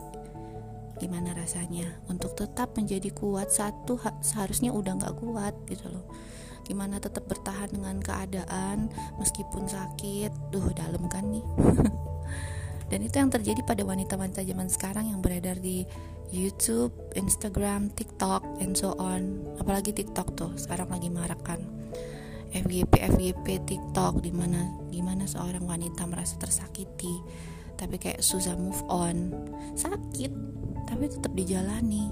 Gimana 0.97 1.37
rasanya 1.37 1.85
untuk 2.09 2.33
tetap 2.33 2.73
menjadi 2.73 3.13
kuat 3.13 3.53
satu 3.53 4.01
seharusnya 4.21 4.73
udah 4.73 4.97
nggak 4.97 5.17
kuat 5.21 5.53
gitu 5.69 5.89
loh. 5.93 6.05
Gimana 6.65 6.99
tetap 6.99 7.23
bertahan 7.29 7.71
dengan 7.71 8.01
keadaan 8.01 8.91
meskipun 9.21 9.69
sakit? 9.69 10.51
Duh 10.51 10.67
dalam 10.75 11.07
kan 11.07 11.31
nih 11.31 11.45
dan 12.87 12.99
itu 13.03 13.15
yang 13.19 13.31
terjadi 13.31 13.61
pada 13.67 13.83
wanita-wanita 13.83 14.43
zaman 14.43 14.67
sekarang 14.71 15.11
yang 15.11 15.19
beredar 15.19 15.59
di 15.59 15.83
YouTube, 16.27 16.91
Instagram, 17.15 17.87
TikTok, 17.95 18.43
and 18.59 18.75
so 18.75 18.95
on. 18.99 19.43
Apalagi 19.59 19.95
TikTok 19.95 20.35
tuh 20.35 20.51
sekarang 20.59 20.91
lagi 20.91 21.07
marak 21.07 21.39
kan. 21.43 21.63
FGP 22.51 22.93
FGP 23.15 23.67
TikTok 23.67 24.23
di 24.23 24.31
mana 24.31 24.63
di 24.87 25.03
mana 25.03 25.27
seorang 25.27 25.67
wanita 25.67 26.07
merasa 26.07 26.39
tersakiti 26.39 27.19
tapi 27.77 28.01
kayak 28.01 28.25
susah 28.25 28.57
move 28.57 28.81
on 28.89 29.29
sakit 29.77 30.31
tapi 30.89 31.03
tetap 31.11 31.31
dijalani 31.37 32.09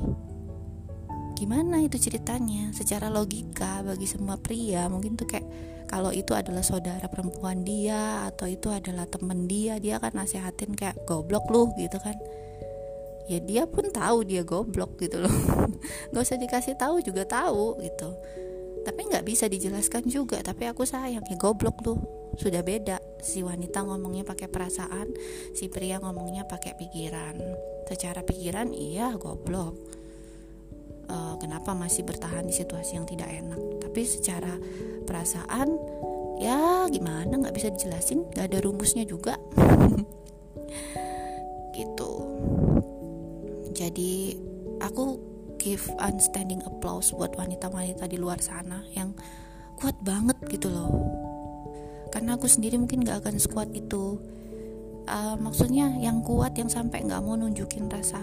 gimana 1.35 1.83
itu 1.83 1.99
ceritanya? 1.99 2.71
Secara 2.71 3.11
logika 3.11 3.83
bagi 3.83 4.07
semua 4.07 4.39
pria 4.39 4.87
mungkin 4.87 5.19
tuh 5.19 5.27
kayak 5.27 5.45
kalau 5.85 6.09
itu 6.09 6.33
adalah 6.33 6.65
saudara 6.65 7.05
perempuan 7.11 7.61
dia 7.61 8.25
atau 8.31 8.49
itu 8.49 8.73
adalah 8.73 9.05
temen 9.05 9.45
dia 9.45 9.77
dia 9.77 10.01
akan 10.01 10.23
nasihatin 10.23 10.73
kayak 10.73 10.97
goblok 11.05 11.45
lu 11.51 11.69
gitu 11.77 11.99
kan. 11.99 12.15
Ya 13.29 13.43
dia 13.43 13.63
pun 13.67 13.91
tahu 13.91 14.23
dia 14.23 14.41
goblok 14.41 14.97
gitu 14.97 15.21
loh. 15.21 15.35
Nggak 16.09 16.23
usah 16.23 16.39
dikasih 16.39 16.75
tahu 16.79 17.03
juga 17.03 17.27
tahu 17.27 17.77
gitu. 17.83 18.15
Tapi 18.85 19.01
nggak 19.09 19.25
bisa 19.25 19.49
dijelaskan 19.49 20.05
juga 20.05 20.45
tapi 20.45 20.69
aku 20.69 20.85
sayang 20.85 21.25
ya 21.25 21.37
goblok 21.41 21.81
lu. 21.83 21.97
Sudah 22.37 22.61
beda 22.61 23.01
si 23.17 23.41
wanita 23.41 23.81
ngomongnya 23.81 24.21
pakai 24.21 24.45
perasaan 24.45 25.09
si 25.57 25.73
pria 25.73 25.97
ngomongnya 25.97 26.45
pakai 26.45 26.77
pikiran. 26.77 27.33
Secara 27.89 28.21
pikiran 28.21 28.69
iya 28.77 29.09
goblok 29.17 30.04
uh, 31.09 31.35
kenapa 31.39 31.73
masih 31.73 32.05
bertahan 32.05 32.45
di 32.45 32.53
situasi 32.53 32.97
yang 32.97 33.07
tidak 33.07 33.29
enak. 33.31 33.59
Tapi 33.81 34.01
secara 34.05 34.53
perasaan 35.05 35.69
ya 36.41 36.89
gimana 36.91 37.31
nggak 37.31 37.55
bisa 37.55 37.71
dijelasin 37.71 38.27
nggak 38.33 38.45
ada 38.51 38.59
rumusnya 38.61 39.07
juga. 39.07 39.39
Gitu. 41.75 42.11
Jadi 43.75 44.31
aku 44.79 45.19
give 45.59 45.83
unstanding 45.99 46.63
applause 46.63 47.11
buat 47.11 47.35
wanita-wanita 47.35 48.07
di 48.07 48.15
luar 48.15 48.39
sana 48.39 48.79
yang 48.95 49.11
kuat 49.75 49.99
banget 49.99 50.39
gitu 50.47 50.71
loh. 50.71 50.87
Karena 52.15 52.39
aku 52.39 52.47
sendiri 52.47 52.79
mungkin 52.79 53.03
gak 53.03 53.27
akan 53.27 53.35
sekuat 53.35 53.75
itu 53.75 54.15
uh, 55.07 55.35
maksudnya 55.39 55.93
yang 55.97 56.21
kuat 56.21 56.57
yang 56.57 56.69
sampai 56.69 57.05
nggak 57.05 57.21
mau 57.23 57.37
nunjukin 57.37 57.89
rasa 57.89 58.21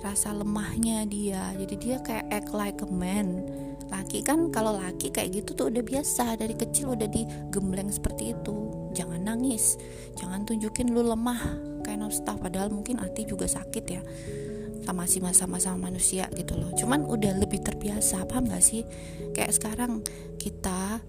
rasa 0.00 0.32
lemahnya 0.32 1.04
dia. 1.06 1.52
Jadi 1.56 1.74
dia 1.76 1.96
kayak 2.00 2.26
act 2.32 2.50
like 2.56 2.80
a 2.80 2.88
man. 2.88 3.44
Laki 3.90 4.22
kan 4.22 4.54
kalau 4.54 4.78
laki 4.78 5.10
kayak 5.10 5.42
gitu 5.42 5.52
tuh 5.52 5.66
udah 5.68 5.84
biasa. 5.84 6.38
Dari 6.40 6.56
kecil 6.56 6.96
udah 6.96 7.08
digembleng 7.10 7.92
seperti 7.92 8.32
itu. 8.32 8.90
Jangan 8.96 9.20
nangis. 9.28 9.76
Jangan 10.16 10.48
tunjukin 10.48 10.94
lu 10.94 11.04
lemah 11.04 11.58
kind 11.84 12.00
of 12.00 12.14
stuff. 12.14 12.40
Padahal 12.40 12.72
mungkin 12.72 13.02
hati 13.02 13.28
juga 13.28 13.44
sakit 13.44 13.84
ya. 13.86 14.02
Sama 14.80 15.04
masih 15.04 15.20
masa-masa 15.22 15.76
manusia 15.76 16.26
gitu 16.32 16.56
loh. 16.56 16.72
Cuman 16.74 17.04
udah 17.04 17.36
lebih 17.36 17.60
terbiasa. 17.60 18.24
Paham 18.24 18.48
gak 18.48 18.64
sih? 18.64 18.82
Kayak 19.36 19.52
sekarang 19.54 20.00
kita 20.40 21.04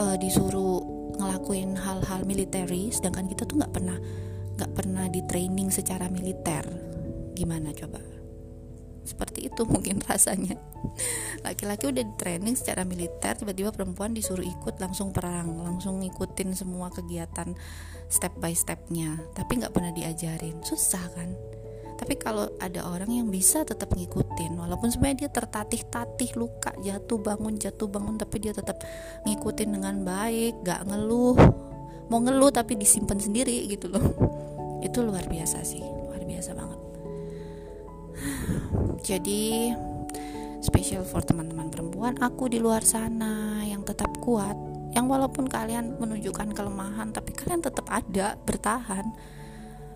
uh, 0.00 0.16
disuruh 0.16 1.00
ngelakuin 1.20 1.76
hal-hal 1.76 2.24
militeri 2.24 2.88
sedangkan 2.88 3.28
kita 3.28 3.44
tuh 3.44 3.60
nggak 3.60 3.74
pernah 3.76 3.98
nggak 4.60 4.76
pernah 4.76 5.08
di 5.08 5.24
training 5.24 5.72
secara 5.72 6.12
militer. 6.12 6.60
Gimana 7.32 7.72
coba? 7.72 7.96
Seperti 9.08 9.48
itu 9.48 9.64
mungkin 9.64 10.04
rasanya. 10.12 10.60
Laki-laki 11.40 11.88
udah 11.88 12.04
di 12.04 12.14
training 12.20 12.60
secara 12.60 12.84
militer 12.84 13.40
tiba-tiba 13.40 13.72
perempuan 13.72 14.12
disuruh 14.12 14.44
ikut 14.44 14.76
langsung 14.76 15.16
perang 15.16 15.64
langsung 15.64 16.04
ngikutin 16.04 16.52
semua 16.52 16.92
kegiatan 16.92 17.56
step 18.12 18.36
by 18.36 18.52
stepnya. 18.52 19.16
Tapi 19.32 19.64
nggak 19.64 19.72
pernah 19.72 19.96
diajarin. 19.96 20.60
Susah 20.60 21.08
kan? 21.16 21.32
Tapi 21.96 22.20
kalau 22.20 22.52
ada 22.60 22.84
orang 22.84 23.08
yang 23.08 23.32
bisa 23.32 23.64
tetap 23.64 23.96
ngikutin 23.96 24.60
walaupun 24.60 24.92
sebenarnya 24.92 25.24
dia 25.24 25.30
tertatih-tatih 25.40 26.36
luka 26.36 26.76
jatuh 26.84 27.16
bangun 27.16 27.56
jatuh 27.56 27.88
bangun 27.88 28.16
tapi 28.16 28.44
dia 28.44 28.56
tetap 28.56 28.80
ngikutin 29.24 29.68
dengan 29.68 30.00
baik 30.00 30.64
gak 30.64 30.88
ngeluh 30.88 31.36
mau 32.10 32.18
ngeluh 32.18 32.50
tapi 32.50 32.74
disimpan 32.74 33.16
sendiri 33.16 33.70
gitu 33.70 33.86
loh. 33.86 34.02
Itu 34.86 35.06
luar 35.06 35.30
biasa 35.30 35.62
sih 35.62 35.80
luar 35.80 36.26
biasa 36.26 36.50
banget. 36.58 36.80
Jadi 39.08 39.72
special 40.60 41.06
for 41.06 41.22
teman-teman 41.24 41.72
perempuan 41.72 42.18
aku 42.20 42.50
di 42.50 42.58
luar 42.60 42.84
sana 42.84 43.64
yang 43.64 43.86
tetap 43.86 44.12
kuat 44.20 44.58
yang 44.90 45.06
walaupun 45.06 45.46
kalian 45.46 45.96
menunjukkan 46.02 46.50
kelemahan 46.50 47.14
tapi 47.14 47.30
kalian 47.32 47.62
tetap 47.62 47.86
ada 47.86 48.34
bertahan. 48.42 49.06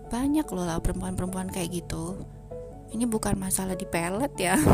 Banyak 0.09 0.47
loh 0.55 0.65
lah 0.65 0.79
perempuan-perempuan 0.79 1.51
kayak 1.51 1.83
gitu. 1.83 2.23
Ini 2.95 3.11
bukan 3.11 3.35
masalah 3.35 3.75
di 3.75 3.85
pelet 3.91 4.31
ya. 4.39 4.55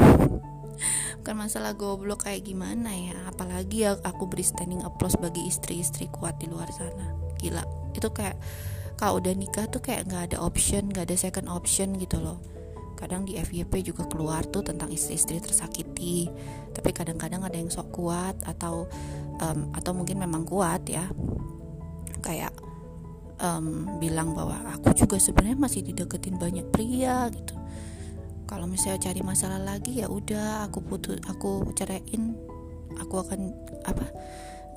Bukan 1.20 1.36
masalah 1.36 1.76
goblok 1.76 2.24
kayak 2.24 2.48
gimana 2.48 2.96
ya. 2.96 3.16
Apalagi 3.28 3.84
ya 3.84 3.96
aku 4.00 4.24
beri 4.24 4.40
standing 4.40 4.80
applause 4.80 5.20
bagi 5.20 5.44
istri-istri 5.44 6.08
kuat 6.08 6.40
di 6.40 6.48
luar 6.48 6.72
sana 6.72 7.19
gila. 7.40 7.64
Itu 7.96 8.12
kayak 8.12 8.36
kalau 9.00 9.16
udah 9.16 9.32
nikah 9.32 9.64
tuh 9.72 9.80
kayak 9.80 10.12
nggak 10.12 10.22
ada 10.32 10.36
option 10.44 10.92
nggak 10.92 11.08
ada 11.08 11.16
second 11.16 11.48
option 11.48 11.96
gitu 11.96 12.20
loh. 12.20 12.38
Kadang 13.00 13.24
di 13.24 13.40
FYP 13.40 13.80
juga 13.80 14.04
keluar 14.04 14.44
tuh 14.44 14.60
tentang 14.60 14.92
istri-istri 14.92 15.40
tersakiti. 15.40 16.28
Tapi 16.76 16.92
kadang-kadang 16.92 17.40
ada 17.40 17.56
yang 17.56 17.72
sok 17.72 17.96
kuat 17.96 18.36
atau 18.44 18.84
um, 19.40 19.72
atau 19.72 19.96
mungkin 19.96 20.20
memang 20.20 20.44
kuat 20.44 20.84
ya. 20.84 21.08
Kayak 22.20 22.52
um, 23.40 23.96
bilang 23.96 24.36
bahwa 24.36 24.60
aku 24.76 24.92
juga 24.92 25.16
sebenarnya 25.16 25.56
masih 25.56 25.80
dideketin 25.80 26.36
banyak 26.36 26.68
pria 26.68 27.32
gitu. 27.32 27.56
Kalau 28.44 28.68
misalnya 28.68 29.08
cari 29.08 29.24
masalah 29.24 29.62
lagi 29.62 30.04
ya 30.04 30.12
udah 30.12 30.68
aku 30.68 30.84
putus 30.84 31.22
aku 31.24 31.72
ceraiin 31.72 32.36
aku 32.98 33.22
akan 33.22 33.54
apa 33.86 34.04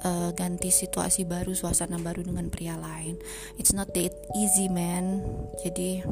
uh, 0.04 0.30
ganti 0.36 0.70
situasi 0.70 1.24
baru 1.24 1.56
suasana 1.56 1.98
baru 1.98 2.22
dengan 2.24 2.52
pria 2.52 2.76
lain. 2.78 3.18
It's 3.58 3.72
not 3.72 3.92
that 3.96 4.14
easy 4.36 4.68
man. 4.68 5.24
Jadi 5.64 6.04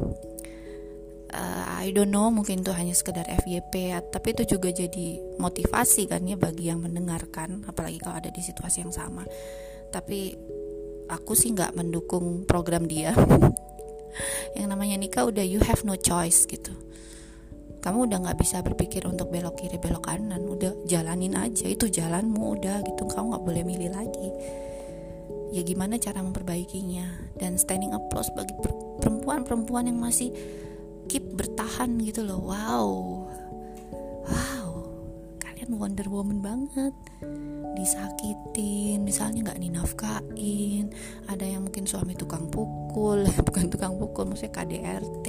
uh, 1.36 1.64
I 1.80 1.92
don't 1.92 2.10
know 2.10 2.32
mungkin 2.32 2.64
itu 2.64 2.72
hanya 2.74 2.96
sekedar 2.96 3.28
FYP 3.28 3.94
ya, 3.94 4.00
tapi 4.02 4.34
itu 4.34 4.58
juga 4.58 4.72
jadi 4.72 5.20
motivasi 5.38 6.08
kan 6.10 6.24
ya 6.26 6.40
bagi 6.40 6.72
yang 6.72 6.82
mendengarkan 6.82 7.68
apalagi 7.68 8.00
kalau 8.00 8.18
ada 8.18 8.32
di 8.32 8.42
situasi 8.42 8.84
yang 8.88 8.94
sama. 8.96 9.28
Tapi 9.92 10.36
aku 11.12 11.36
sih 11.36 11.52
nggak 11.52 11.76
mendukung 11.76 12.48
program 12.48 12.88
dia. 12.88 13.12
Yang 14.60 14.68
namanya 14.68 15.00
nikah 15.00 15.24
udah 15.24 15.40
you 15.40 15.64
have 15.64 15.88
no 15.88 15.96
choice 15.96 16.44
gitu 16.44 16.76
kamu 17.82 18.14
udah 18.14 18.18
nggak 18.22 18.38
bisa 18.38 18.62
berpikir 18.62 19.10
untuk 19.10 19.34
belok 19.34 19.58
kiri 19.58 19.82
belok 19.82 20.06
kanan. 20.06 20.46
Udah 20.46 20.70
jalanin 20.86 21.34
aja 21.34 21.66
itu 21.66 21.90
jalanmu 21.90 22.62
udah 22.62 22.86
gitu. 22.86 23.10
Kamu 23.10 23.34
nggak 23.34 23.46
boleh 23.46 23.64
milih 23.66 23.90
lagi. 23.90 24.30
Ya 25.50 25.66
gimana 25.66 25.98
cara 25.98 26.22
memperbaikinya? 26.22 27.34
Dan 27.42 27.58
standing 27.58 27.92
applause 27.98 28.30
bagi 28.38 28.54
perempuan-perempuan 29.02 29.90
yang 29.90 29.98
masih 29.98 30.30
keep 31.10 31.26
bertahan 31.34 31.98
gitu 32.06 32.22
loh. 32.22 32.40
Wow. 32.46 32.90
Wow. 34.30 34.70
Kalian 35.42 35.74
Wonder 35.82 36.06
Woman 36.06 36.38
banget. 36.38 36.94
Disakitin 37.74 39.02
misalnya 39.02 39.50
nggak 39.50 39.58
dinafkain. 39.58 40.94
Ada 41.26 41.50
yang 41.50 41.66
mungkin 41.66 41.90
suami 41.90 42.14
tukang 42.14 42.46
pukul 42.54 43.26
bukan 43.50 43.74
tukang 43.74 43.98
pukul 43.98 44.30
maksudnya 44.30 44.54
KDRT 44.54 45.27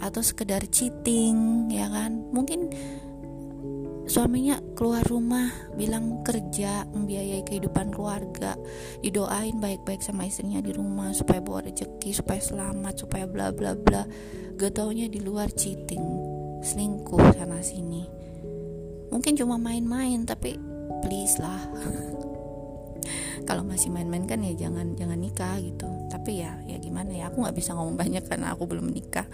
atau 0.00 0.24
sekedar 0.24 0.64
cheating 0.72 1.68
ya 1.68 1.86
kan? 1.92 2.24
Mungkin 2.32 2.72
suaminya 4.10 4.58
keluar 4.74 5.06
rumah 5.06 5.54
bilang 5.78 6.26
kerja 6.26 6.82
membiayai 6.90 7.46
kehidupan 7.46 7.94
keluarga 7.94 8.58
didoain 9.06 9.62
baik-baik 9.62 10.02
sama 10.02 10.26
istrinya 10.26 10.58
di 10.58 10.74
rumah 10.74 11.14
supaya 11.14 11.38
bawa 11.38 11.62
rezeki 11.70 12.10
supaya 12.10 12.42
selamat 12.42 13.06
supaya 13.06 13.30
bla 13.30 13.54
bla 13.54 13.78
bla. 13.78 14.02
Gak 14.58 14.76
taunya 14.76 15.06
di 15.06 15.22
luar 15.22 15.52
cheating 15.54 16.02
selingkuh 16.60 17.38
sana 17.38 17.62
sini. 17.62 18.04
Mungkin 19.14 19.38
cuma 19.38 19.56
main-main 19.62 20.26
tapi 20.26 20.58
please 21.06 21.38
lah. 21.38 21.60
Kalau 23.48 23.64
masih 23.64 23.88
main-main 23.94 24.28
kan 24.28 24.42
ya 24.44 24.52
jangan 24.54 24.98
jangan 24.98 25.18
nikah 25.18 25.56
gitu. 25.62 25.88
Tapi 26.10 26.44
ya 26.44 26.58
ya 26.68 26.76
gimana 26.82 27.14
ya? 27.14 27.32
Aku 27.32 27.46
nggak 27.46 27.56
bisa 27.56 27.78
ngomong 27.78 27.96
banyak 27.96 28.26
karena 28.26 28.52
aku 28.52 28.68
belum 28.68 28.92
menikah 28.92 29.26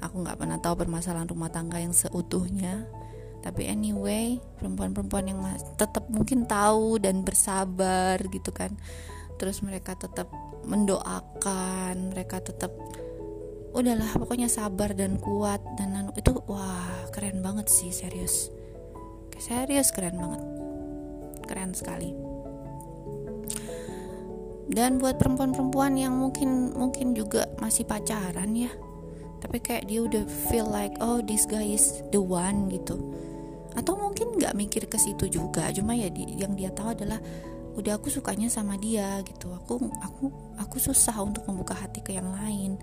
aku 0.00 0.24
nggak 0.24 0.36
pernah 0.40 0.58
tahu 0.58 0.74
permasalahan 0.84 1.28
rumah 1.28 1.52
tangga 1.52 1.78
yang 1.78 1.92
seutuhnya. 1.92 2.88
Tapi 3.40 3.72
anyway 3.72 4.36
perempuan-perempuan 4.60 5.32
yang 5.32 5.40
tetap 5.80 6.04
mungkin 6.12 6.44
tahu 6.44 7.00
dan 7.00 7.24
bersabar 7.24 8.20
gitu 8.28 8.52
kan. 8.52 8.76
Terus 9.40 9.64
mereka 9.64 9.96
tetap 9.96 10.28
mendoakan 10.68 12.12
mereka 12.12 12.44
tetap 12.44 12.68
udahlah 13.70 14.12
pokoknya 14.18 14.50
sabar 14.50 14.92
dan 14.92 15.16
kuat 15.16 15.62
dan 15.78 16.12
itu 16.18 16.36
wah 16.44 17.08
keren 17.16 17.40
banget 17.40 17.72
sih 17.72 17.88
serius. 17.94 18.52
Serius 19.40 19.88
keren 19.88 20.20
banget. 20.20 20.42
Keren 21.48 21.72
sekali. 21.72 22.12
Dan 24.70 25.00
buat 25.00 25.16
perempuan-perempuan 25.18 25.96
yang 25.96 26.14
mungkin 26.14 26.76
mungkin 26.76 27.16
juga 27.16 27.48
masih 27.58 27.88
pacaran 27.88 28.52
ya 28.54 28.70
tapi 29.40 29.58
kayak 29.58 29.88
dia 29.88 30.04
udah 30.04 30.24
feel 30.52 30.68
like 30.68 30.92
oh 31.00 31.24
this 31.24 31.48
guy 31.48 31.64
is 31.64 32.04
the 32.12 32.20
one 32.20 32.68
gitu. 32.68 33.00
Atau 33.74 33.96
mungkin 33.96 34.36
nggak 34.36 34.54
mikir 34.54 34.84
ke 34.86 35.00
situ 35.00 35.26
juga. 35.32 35.72
Cuma 35.72 35.96
ya 35.96 36.12
di, 36.12 36.36
yang 36.36 36.54
dia 36.54 36.68
tahu 36.70 36.92
adalah 36.92 37.18
udah 37.80 37.96
aku 37.96 38.12
sukanya 38.12 38.52
sama 38.52 38.76
dia 38.76 39.24
gitu. 39.24 39.50
Aku 39.56 39.80
aku 40.04 40.24
aku 40.60 40.76
susah 40.76 41.16
untuk 41.24 41.48
membuka 41.48 41.72
hati 41.72 42.04
ke 42.04 42.12
yang 42.12 42.28
lain. 42.36 42.76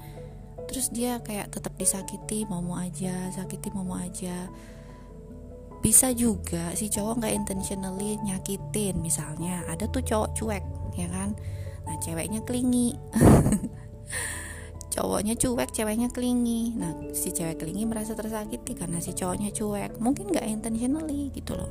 Terus 0.67 0.91
dia 0.91 1.22
kayak 1.24 1.54
tetap 1.54 1.78
disakiti 1.80 2.43
mau 2.50 2.60
mau 2.60 2.82
aja 2.82 3.30
sakiti 3.32 3.70
mau 3.72 3.86
mau 3.86 4.02
aja. 4.02 4.50
Bisa 5.78 6.10
juga 6.12 6.74
si 6.74 6.89
cowok 6.89 7.22
nggak 7.22 7.36
intentionally 7.38 8.17
nyakitin 8.26 8.98
misalnya 8.98 9.62
ada 9.70 9.86
tuh 9.88 10.02
cowok 10.02 10.30
cuek 10.34 10.65
ya 10.98 11.08
kan? 11.08 11.38
Nah 11.86 11.96
ceweknya 12.02 12.41
kelingi 12.43 12.98
cowoknya 14.97 15.38
cuek 15.38 15.69
ceweknya 15.69 16.10
kelingi. 16.10 16.73
Nah 16.73 16.97
si 17.13 17.29
cewek 17.29 17.62
kelingi 17.62 17.86
merasa 17.86 18.17
tersakiti 18.17 18.73
karena 18.73 18.97
si 18.97 19.13
cowoknya 19.13 19.53
cuek. 19.53 20.01
Mungkin 20.01 20.33
nggak 20.33 20.49
intentionally 20.49 21.29
gitu 21.38 21.53
loh. 21.53 21.69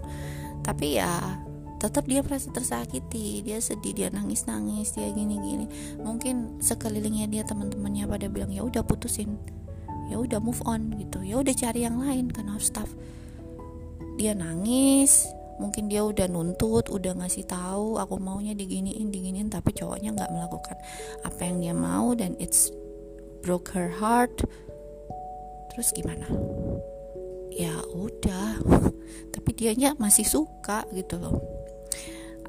Tapi 0.62 1.02
ya 1.02 1.42
tetap 1.82 2.06
dia 2.06 2.22
merasa 2.22 2.54
tersakiti. 2.54 3.42
Dia 3.42 3.58
sedih 3.58 3.98
dia 3.98 4.08
nangis 4.14 4.46
nangis 4.46 4.94
dia 4.94 5.10
gini 5.10 5.42
gini 5.42 5.66
mungkin 5.98 6.62
sekelilingnya 6.62 7.26
dia 7.26 7.42
teman-temannya 7.42 8.06
pada 8.06 8.30
bilang 8.30 8.54
ya 8.54 8.62
udah 8.62 8.86
putusin. 8.86 9.34
Ya 10.06 10.22
udah 10.22 10.38
move 10.38 10.62
on 10.62 10.94
gitu. 10.94 11.26
Ya 11.26 11.42
udah 11.42 11.50
cari 11.50 11.82
yang 11.82 11.98
lain 11.98 12.30
karena 12.30 12.54
staff 12.62 12.94
dia 14.22 14.38
nangis. 14.38 15.26
Mungkin 15.56 15.88
dia 15.88 16.04
udah 16.04 16.28
nuntut 16.28 16.92
udah 16.92 17.16
ngasih 17.16 17.48
tahu 17.48 17.96
aku 17.96 18.20
maunya 18.20 18.52
diginiin 18.52 19.08
diginiin 19.08 19.48
tapi 19.48 19.72
cowoknya 19.72 20.12
nggak 20.12 20.28
melakukan 20.28 20.76
apa 21.24 21.40
yang 21.48 21.56
dia 21.64 21.72
mau 21.72 22.12
dan 22.12 22.36
it's 22.36 22.68
broke 23.46 23.70
her 23.78 23.94
heart. 24.02 24.42
Terus 25.70 25.94
gimana? 25.94 26.26
Ya 27.54 27.78
udah 27.94 28.58
tapi 29.34 29.54
dianya 29.54 29.94
masih 30.02 30.26
suka 30.26 30.82
gitu 30.90 31.22
loh. 31.22 31.38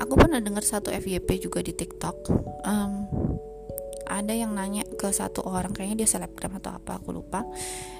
Aku 0.01 0.17
pernah 0.17 0.41
dengar 0.41 0.65
satu 0.65 0.89
FYP 0.89 1.45
juga 1.45 1.61
di 1.61 1.77
TikTok. 1.77 2.33
Um, 2.65 3.05
ada 4.09 4.33
yang 4.33 4.57
nanya 4.57 4.87
ke 4.97 5.13
satu 5.13 5.45
orang 5.45 5.75
kayaknya 5.75 6.03
dia 6.05 6.09
selebgram 6.17 6.57
atau 6.57 6.73
apa 6.73 6.97
aku 6.97 7.13
lupa. 7.13 7.45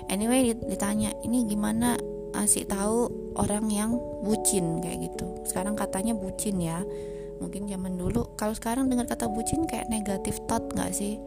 Anyway 0.10 0.58
ditanya 0.58 1.14
ini 1.22 1.46
gimana? 1.46 1.94
Ngasih 2.34 2.70
tahu 2.70 3.34
orang 3.38 3.70
yang 3.70 3.94
bucin 4.26 4.82
kayak 4.82 5.14
gitu. 5.14 5.46
Sekarang 5.46 5.78
katanya 5.78 6.18
bucin 6.18 6.58
ya. 6.58 6.82
Mungkin 7.38 7.70
zaman 7.70 7.94
dulu 7.98 8.34
kalau 8.34 8.58
sekarang 8.58 8.90
dengar 8.90 9.06
kata 9.06 9.30
bucin 9.30 9.70
kayak 9.70 9.86
negatif 9.94 10.42
thought 10.50 10.66
nggak 10.74 10.90
sih 10.90 11.22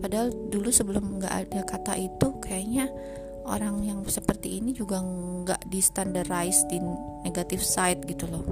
padahal 0.00 0.32
dulu 0.48 0.72
sebelum 0.72 1.20
nggak 1.20 1.34
ada 1.46 1.60
kata 1.68 1.94
itu 2.00 2.40
kayaknya 2.40 2.88
orang 3.44 3.84
yang 3.84 4.00
seperti 4.08 4.58
ini 4.60 4.72
juga 4.72 5.00
nggak 5.00 5.68
di 5.68 5.80
standardize 5.84 6.64
di 6.72 6.80
negatif 7.24 7.60
side 7.60 8.02
gitu 8.08 8.24
loh. 8.26 8.44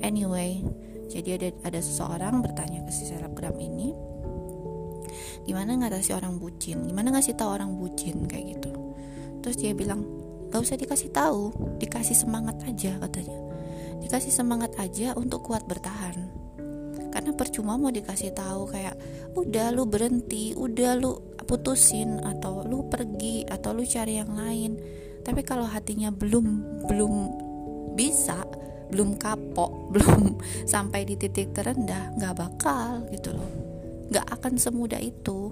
Anyway 0.00 0.64
jadi 1.12 1.36
ada 1.36 1.48
ada 1.68 1.80
seseorang 1.84 2.40
bertanya 2.40 2.80
ke 2.88 2.92
si 2.94 3.04
selebgram 3.06 3.58
ini 3.60 3.92
gimana 5.44 5.76
nggak 5.76 6.00
sih 6.00 6.16
orang 6.16 6.40
bucin? 6.40 6.86
Gimana 6.86 7.12
ngasih 7.12 7.36
tahu 7.36 7.50
orang 7.60 7.76
bucin? 7.76 8.24
Kayak 8.24 8.56
gitu. 8.56 8.72
Terus 9.44 9.56
dia 9.56 9.72
bilang 9.72 10.04
gak 10.52 10.62
usah 10.62 10.76
dikasih 10.76 11.10
tahu 11.10 11.50
dikasih 11.80 12.16
semangat 12.16 12.56
aja 12.64 12.96
katanya. 13.02 13.38
Dikasih 14.00 14.32
semangat 14.32 14.72
aja 14.80 15.12
untuk 15.18 15.44
kuat 15.44 15.66
bertahan 15.68 16.39
karena 17.10 17.34
percuma 17.34 17.74
mau 17.74 17.90
dikasih 17.90 18.32
tahu 18.32 18.70
kayak 18.70 18.94
udah 19.34 19.74
lu 19.74 19.86
berhenti 19.86 20.54
udah 20.54 20.98
lu 20.98 21.18
putusin 21.44 22.22
atau 22.22 22.62
lu 22.62 22.86
pergi 22.86 23.42
atau 23.50 23.74
lu 23.74 23.82
cari 23.82 24.22
yang 24.22 24.32
lain. 24.34 24.78
Tapi 25.26 25.42
kalau 25.42 25.66
hatinya 25.66 26.14
belum 26.14 26.46
belum 26.86 27.14
bisa 27.98 28.46
belum 28.90 29.18
kapok 29.18 29.70
belum 29.94 30.38
sampai 30.66 31.06
di 31.06 31.14
titik 31.18 31.54
terendah 31.54 32.14
nggak 32.14 32.34
bakal 32.38 33.06
gitu 33.10 33.34
loh. 33.34 33.50
Nggak 34.10 34.26
akan 34.38 34.52
semudah 34.58 35.02
itu. 35.02 35.50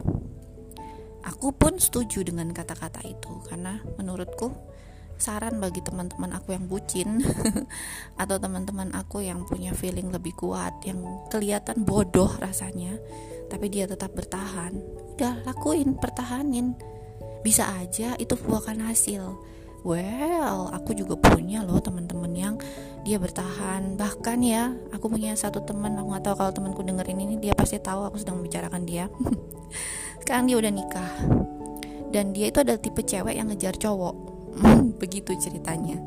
Aku 1.27 1.53
pun 1.53 1.77
setuju 1.77 2.25
dengan 2.25 2.55
kata-kata 2.55 3.05
itu 3.05 3.43
karena 3.51 3.83
menurutku 4.01 4.55
saran 5.19 5.59
bagi 5.59 5.83
teman-teman 5.83 6.33
aku 6.35 6.55
yang 6.55 6.71
bucin 6.71 7.21
atau 8.23 8.37
teman-teman 8.39 8.95
aku 8.95 9.23
yang 9.27 9.43
punya 9.45 9.75
feeling 9.75 10.15
lebih 10.15 10.33
kuat 10.39 10.73
yang 10.87 11.03
kelihatan 11.29 11.83
bodoh 11.83 12.31
rasanya 12.39 12.97
tapi 13.49 13.73
dia 13.73 13.89
tetap 13.89 14.13
bertahan 14.13 14.77
udah 15.19 15.43
lakuin 15.49 15.99
pertahanin. 15.99 16.79
Bisa 17.43 17.67
aja 17.81 18.15
itu 18.21 18.39
buahkan 18.39 18.79
hasil. 18.87 19.35
Well 19.83 20.69
aku 20.71 20.95
juga 20.95 21.17
punya 21.17 21.65
loh 21.65 21.81
teman-teman 21.81 22.31
yang 22.37 22.55
dia 23.03 23.17
bertahan. 23.17 23.97
Bahkan 23.99 24.39
ya 24.45 24.77
aku 24.93 25.11
punya 25.11 25.35
satu 25.35 25.65
teman 25.65 25.97
aku 25.97 26.07
nggak 26.13 26.25
tahu 26.29 26.35
kalau 26.39 26.53
temanku 26.55 26.81
dengerin 26.85 27.19
ini 27.19 27.35
dia 27.41 27.57
pasti 27.57 27.81
tahu 27.81 28.07
aku 28.07 28.21
sedang 28.21 28.39
membicarakan 28.39 28.85
dia. 28.85 29.09
Sekarang 30.23 30.47
dia 30.47 30.57
udah 30.61 30.71
nikah. 30.71 31.13
Dan 32.09 32.31
dia 32.31 32.49
itu 32.53 32.63
adalah 32.63 32.79
tipe 32.79 33.03
cewek 33.03 33.37
yang 33.37 33.51
ngejar 33.51 33.75
cowok 33.75 34.28
begitu 35.03 35.35
ceritanya. 35.39 35.99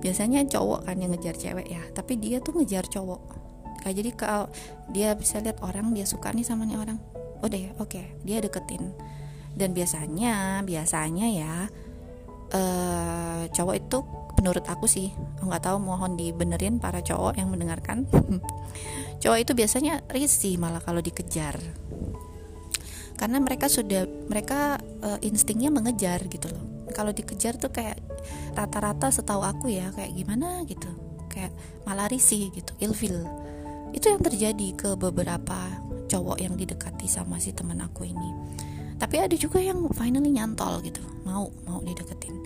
Biasanya 0.00 0.48
cowok 0.48 0.88
kan 0.88 0.96
yang 0.96 1.12
ngejar 1.12 1.36
cewek 1.36 1.68
ya 1.68 1.82
tapi 1.92 2.16
dia 2.16 2.40
tuh 2.40 2.56
ngejar 2.56 2.88
cowok. 2.88 3.20
Kayak 3.84 3.94
jadi 3.96 4.10
kalau 4.16 4.46
dia 4.92 5.08
bisa 5.16 5.40
lihat 5.40 5.60
orang 5.64 5.92
dia 5.92 6.04
suka 6.08 6.32
nih 6.32 6.44
sama 6.44 6.64
nih 6.64 6.80
orang. 6.80 6.98
Udah 7.40 7.58
ya 7.58 7.70
oke 7.76 7.96
okay. 7.96 8.06
dia 8.24 8.40
deketin. 8.40 8.92
Dan 9.52 9.76
biasanya 9.76 10.64
biasanya 10.64 11.26
ya 11.28 11.54
uh, 12.54 13.42
cowok 13.50 13.76
itu 13.76 13.98
menurut 14.40 14.64
aku 14.64 14.88
sih 14.88 15.12
nggak 15.44 15.68
tahu 15.68 15.76
mohon 15.82 16.16
dibenerin 16.16 16.80
para 16.80 17.04
cowok 17.04 17.36
yang 17.36 17.52
mendengarkan. 17.52 18.08
Cowok 19.20 19.36
itu 19.36 19.52
biasanya 19.52 20.00
risih 20.08 20.56
malah 20.56 20.80
kalau 20.80 21.04
dikejar. 21.04 21.60
Karena 23.20 23.36
mereka 23.36 23.68
sudah 23.68 24.08
mereka 24.08 24.80
uh, 25.04 25.20
instingnya 25.20 25.68
mengejar 25.68 26.24
gitu 26.32 26.48
loh 26.48 26.69
kalau 27.00 27.16
dikejar 27.16 27.56
tuh 27.56 27.72
kayak 27.72 27.96
rata-rata 28.52 29.08
setahu 29.08 29.40
aku 29.40 29.72
ya 29.72 29.88
kayak 29.96 30.12
gimana 30.12 30.60
gitu. 30.68 30.92
Kayak 31.32 31.56
malah 31.88 32.12
risih 32.12 32.52
gitu 32.52 32.76
ilfil. 32.84 33.24
Itu 33.96 34.12
yang 34.12 34.20
terjadi 34.20 34.68
ke 34.76 35.00
beberapa 35.00 35.80
cowok 36.12 36.44
yang 36.44 36.60
didekati 36.60 37.08
sama 37.08 37.40
si 37.40 37.56
teman 37.56 37.80
aku 37.80 38.04
ini. 38.04 38.30
Tapi 39.00 39.16
ada 39.16 39.32
juga 39.32 39.64
yang 39.64 39.80
finally 39.96 40.28
nyantol 40.28 40.84
gitu 40.84 41.00
mau 41.24 41.48
mau 41.64 41.80
dideketin. 41.80 42.36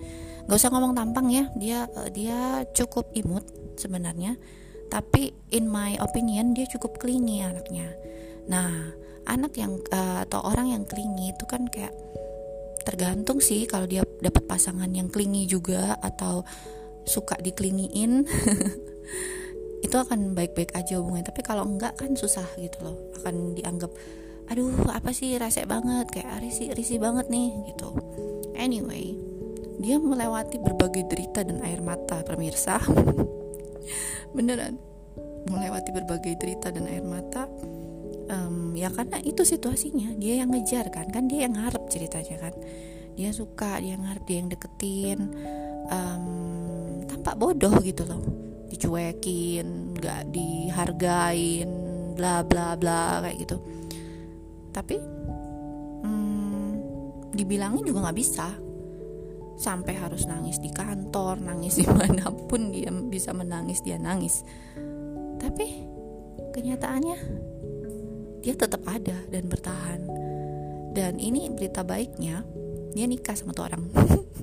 Nggak 0.47 0.55
usah 0.63 0.71
ngomong 0.71 0.95
tampang 0.95 1.27
ya 1.35 1.51
dia 1.59 1.91
uh, 1.91 2.07
dia 2.15 2.63
cukup 2.71 3.11
imut 3.19 3.43
sebenarnya. 3.75 4.39
Tapi 4.87 5.35
in 5.51 5.67
my 5.67 5.99
opinion 5.99 6.55
dia 6.55 6.71
cukup 6.71 7.03
clingy 7.03 7.43
anaknya. 7.43 7.91
Nah 8.47 8.71
anak 9.27 9.59
yang 9.59 9.83
uh, 9.91 10.23
atau 10.23 10.47
orang 10.47 10.71
yang 10.71 10.87
clingy 10.87 11.35
itu 11.35 11.43
kan 11.43 11.67
kayak 11.67 11.91
tergantung 12.85 13.41
sih 13.41 13.65
kalau 13.65 13.89
dia 13.89 14.05
dapat 14.21 14.45
pasangan 14.45 14.89
yang 14.93 15.09
clingy 15.09 15.49
juga 15.49 15.97
atau 15.99 16.45
suka 17.05 17.37
diklingiin 17.41 18.25
itu 19.85 19.97
akan 19.97 20.33
baik-baik 20.33 20.73
aja 20.73 20.97
hubungannya. 21.01 21.29
Tapi 21.29 21.41
kalau 21.45 21.69
enggak 21.69 21.97
kan 22.01 22.17
susah 22.17 22.49
gitu 22.57 22.81
loh. 22.81 22.97
Akan 23.21 23.53
dianggap 23.53 23.93
aduh 24.53 24.73
apa 24.93 25.13
sih 25.13 25.37
rese 25.37 25.65
banget. 25.69 26.09
Kayak 26.13 26.41
risi 26.41 26.73
risi 26.73 26.97
banget 26.97 27.29
nih 27.29 27.53
gitu. 27.73 27.89
Anyway 28.57 29.17
dia 29.75 29.99
melewati 30.01 30.63
berbagai 30.63 31.11
derita 31.11 31.45
dan 31.45 31.61
air 31.61 31.85
mata 31.85 32.25
pemirsa. 32.25 32.81
Beneran. 34.37 34.81
Melewati 35.45 35.93
berbagai 35.93 36.41
derita 36.41 36.73
dan 36.73 36.89
air 36.89 37.05
mata 37.05 37.45
um, 38.31 38.73
ya 38.77 38.89
karena 38.93 39.21
itu 39.21 39.43
situasinya. 39.45 40.17
Dia 40.17 40.45
yang 40.45 40.53
ngejar 40.53 40.89
kan 40.93 41.11
kan 41.11 41.29
dia 41.29 41.47
yang 41.49 41.57
harap 41.59 41.89
ceritanya 41.89 42.37
kan. 42.41 42.55
Dia 43.15 43.31
suka 43.31 43.79
dia 43.79 43.95
yang 43.97 44.05
harap 44.07 44.25
dia 44.27 44.43
yang 44.43 44.51
deketin. 44.51 45.21
Um, 45.89 47.05
tampak 47.09 47.37
bodoh 47.37 47.75
gitu 47.85 48.05
loh. 48.09 48.21
Dicuekin 48.69 49.97
nggak 49.97 50.33
dihargain 50.33 51.71
bla 52.15 52.43
bla 52.47 52.75
bla 52.79 53.23
kayak 53.23 53.37
gitu. 53.45 53.57
Tapi 54.75 54.97
hmm, 56.03 56.71
dibilangin 57.37 57.85
juga 57.87 58.09
nggak 58.09 58.19
bisa. 58.19 58.49
Sampai 59.55 59.95
harus 59.95 60.27
nangis 60.27 60.59
di 60.59 60.75
kantor 60.75 61.39
nangis 61.39 61.79
di 61.83 61.87
mana 61.87 62.27
pun 62.35 62.75
dia 62.75 62.91
bisa 62.91 63.31
menangis 63.31 63.85
dia 63.85 64.01
nangis. 64.01 64.43
Tapi 65.39 65.67
kenyataannya 66.55 67.19
dia 68.45 68.53
tetap 68.53 68.85
ada 68.85 69.17
dan 69.33 69.49
bertahan. 69.49 70.05
Dan 70.93 71.17
ini 71.17 71.49
berita 71.49 71.81
baiknya 71.81 72.45
dia 72.93 73.09
nikah 73.09 73.33
sama 73.33 73.57
tuh 73.57 73.67
orang. 73.73 73.89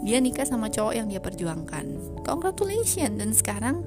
Dia 0.00 0.16
nikah 0.16 0.48
sama 0.48 0.72
cowok 0.72 0.96
yang 0.96 1.12
dia 1.12 1.20
perjuangkan. 1.20 1.84
Congratulations. 2.24 3.20
Dan 3.20 3.36
sekarang 3.36 3.84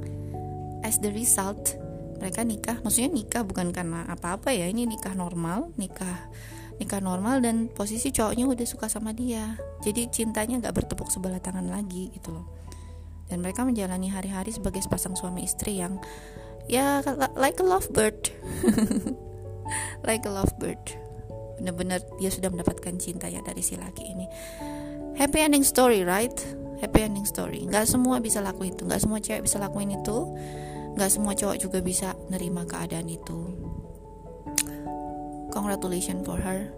as 0.86 1.02
the 1.02 1.10
result 1.10 1.74
mereka 2.22 2.46
nikah. 2.46 2.78
Maksudnya 2.86 3.10
nikah 3.10 3.42
bukan 3.42 3.74
karena 3.74 4.06
apa-apa 4.06 4.54
ya. 4.54 4.70
Ini 4.70 4.86
nikah 4.86 5.18
normal 5.18 5.74
nikah 5.74 6.30
nikah 6.78 7.02
normal 7.02 7.42
dan 7.42 7.66
posisi 7.66 8.14
cowoknya 8.14 8.46
udah 8.46 8.68
suka 8.70 8.86
sama 8.94 9.10
dia. 9.10 9.58
Jadi 9.82 10.06
cintanya 10.14 10.62
nggak 10.62 10.86
bertepuk 10.86 11.10
sebelah 11.10 11.42
tangan 11.42 11.66
lagi 11.66 12.14
gitu 12.14 12.30
loh. 12.30 12.46
Dan 13.26 13.42
mereka 13.42 13.66
menjalani 13.66 14.14
hari-hari 14.14 14.54
sebagai 14.54 14.86
sepasang 14.86 15.18
suami 15.18 15.50
istri 15.50 15.82
yang 15.82 15.98
ya 16.68 17.04
like 17.36 17.60
a 17.60 17.66
lovebird. 17.66 18.32
Like 20.04 20.28
a 20.28 20.32
lovebird. 20.36 21.00
Bener-bener 21.58 22.04
dia 22.20 22.28
sudah 22.28 22.52
mendapatkan 22.52 23.00
cinta 23.00 23.32
ya 23.32 23.40
dari 23.40 23.64
si 23.64 23.80
laki 23.80 24.04
ini. 24.04 24.28
Happy 25.16 25.40
ending 25.40 25.64
story 25.64 26.04
right? 26.04 26.36
Happy 26.84 27.08
ending 27.08 27.24
story. 27.24 27.64
Nggak 27.64 27.88
semua 27.88 28.20
bisa 28.20 28.44
lakuin 28.44 28.76
itu. 28.76 28.84
Nggak 28.84 29.02
semua 29.02 29.24
cewek 29.24 29.48
bisa 29.48 29.58
lakuin 29.64 29.96
itu. 29.96 30.18
Gak 30.94 31.10
semua 31.10 31.34
cowok 31.34 31.58
juga 31.58 31.82
bisa 31.82 32.14
nerima 32.30 32.70
keadaan 32.70 33.10
itu. 33.10 33.50
Congratulations 35.50 36.22
for 36.22 36.38
her. 36.38 36.70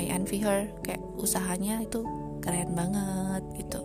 I 0.00 0.08
envy 0.08 0.40
her. 0.40 0.72
Kayak 0.80 1.04
usahanya 1.20 1.84
itu 1.84 2.00
keren 2.40 2.72
banget 2.72 3.44
gitu. 3.60 3.84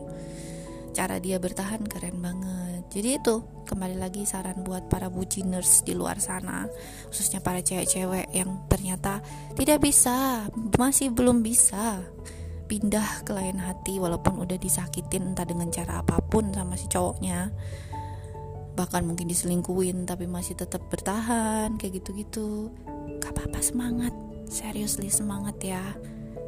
Cara 0.96 1.20
dia 1.20 1.44
bertahan 1.44 1.84
keren 1.84 2.24
banget 2.24 2.65
jadi 2.94 3.22
itu 3.22 3.44
kembali 3.66 3.98
lagi 3.98 4.24
saran 4.30 4.62
buat 4.62 4.88
para 4.88 5.10
buciners 5.10 5.82
di 5.82 5.98
luar 5.98 6.22
sana 6.22 6.70
khususnya 7.10 7.42
para 7.42 7.60
cewek-cewek 7.66 8.30
yang 8.32 8.62
ternyata 8.70 9.26
tidak 9.58 9.82
bisa 9.82 10.46
masih 10.78 11.10
belum 11.10 11.42
bisa 11.42 12.06
pindah 12.66 13.22
ke 13.22 13.32
lain 13.32 13.62
hati 13.62 14.02
walaupun 14.02 14.42
udah 14.42 14.58
disakitin 14.58 15.34
entah 15.34 15.46
dengan 15.46 15.70
cara 15.70 16.02
apa 16.02 16.20
pun 16.22 16.50
sama 16.52 16.74
si 16.76 16.90
cowoknya. 16.90 17.54
Bahkan 18.76 19.08
mungkin 19.08 19.32
diselingkuin 19.32 20.04
tapi 20.04 20.28
masih 20.28 20.58
tetap 20.60 20.84
bertahan 20.92 21.78
kayak 21.80 22.02
gitu-gitu. 22.02 22.74
Gak 23.22 23.32
apa-apa 23.32 23.62
semangat. 23.62 24.12
Seriously 24.50 25.08
semangat 25.08 25.56
ya. 25.62 25.82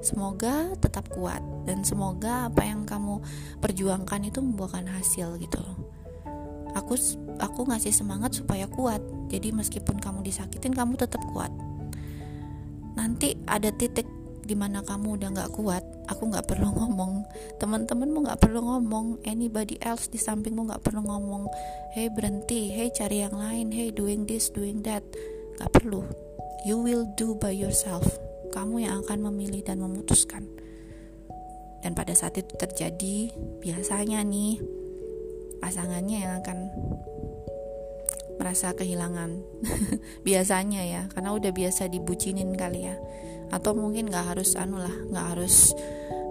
Semoga 0.03 0.73
tetap 0.77 1.09
kuat 1.09 1.41
dan 1.65 1.81
semoga 1.81 2.49
apa 2.51 2.65
yang 2.65 2.85
kamu 2.85 3.21
perjuangkan 3.57 4.29
itu 4.29 4.39
membuahkan 4.43 4.85
hasil 4.85 5.41
gitu 5.41 5.61
aku 6.77 6.93
aku 7.41 7.61
ngasih 7.67 7.93
semangat 7.93 8.37
supaya 8.37 8.69
kuat. 8.69 9.01
Jadi 9.33 9.51
meskipun 9.51 9.97
kamu 9.97 10.21
disakitin 10.23 10.71
kamu 10.71 10.95
tetap 10.95 11.21
kuat. 11.33 11.49
Nanti 12.97 13.37
ada 13.49 13.73
titik 13.73 14.05
di 14.47 14.55
mana 14.55 14.79
kamu 14.85 15.19
udah 15.19 15.29
nggak 15.33 15.51
kuat 15.57 15.83
aku 16.07 16.31
nggak 16.31 16.47
perlu 16.47 16.71
ngomong. 16.79 17.27
Teman-temanmu 17.59 18.17
nggak 18.25 18.39
perlu 18.41 18.63
ngomong. 18.63 19.21
Anybody 19.27 19.77
else 19.83 20.07
di 20.07 20.17
sampingmu 20.17 20.71
nggak 20.71 20.81
perlu 20.81 21.03
ngomong. 21.03 21.51
Hey 21.93 22.09
berhenti. 22.09 22.71
Hey 22.71 22.89
cari 22.89 23.21
yang 23.21 23.35
lain. 23.35 23.69
Hey 23.69 23.91
doing 23.91 24.25
this 24.25 24.49
doing 24.49 24.81
that. 24.87 25.03
Nggak 25.59 25.71
perlu. 25.75 26.01
You 26.65 26.81
will 26.81 27.05
do 27.19 27.37
by 27.37 27.53
yourself. 27.53 28.07
Kamu 28.55 28.81
yang 28.81 29.05
akan 29.05 29.29
memilih 29.29 29.61
dan 29.61 29.83
memutuskan. 29.83 30.47
Dan 31.85 31.93
pada 31.93 32.17
saat 32.17 32.33
itu 32.39 32.57
terjadi 32.57 33.29
biasanya 33.61 34.25
nih 34.25 34.57
pasangannya 35.59 36.17
yang 36.23 36.33
akan 36.41 36.57
merasa 38.37 38.71
kehilangan. 38.77 39.43
Biasanya 40.27 40.81
ya 40.85 41.01
karena 41.11 41.33
udah 41.33 41.51
biasa 41.51 41.89
dibucinin 41.91 42.53
kali 42.55 42.87
ya. 42.87 42.95
Atau 43.51 43.73
mungkin 43.73 44.07
nggak 44.07 44.37
harus 44.37 44.55
anu 44.55 44.79
lah 44.79 44.93
nggak 45.11 45.25
harus 45.35 45.73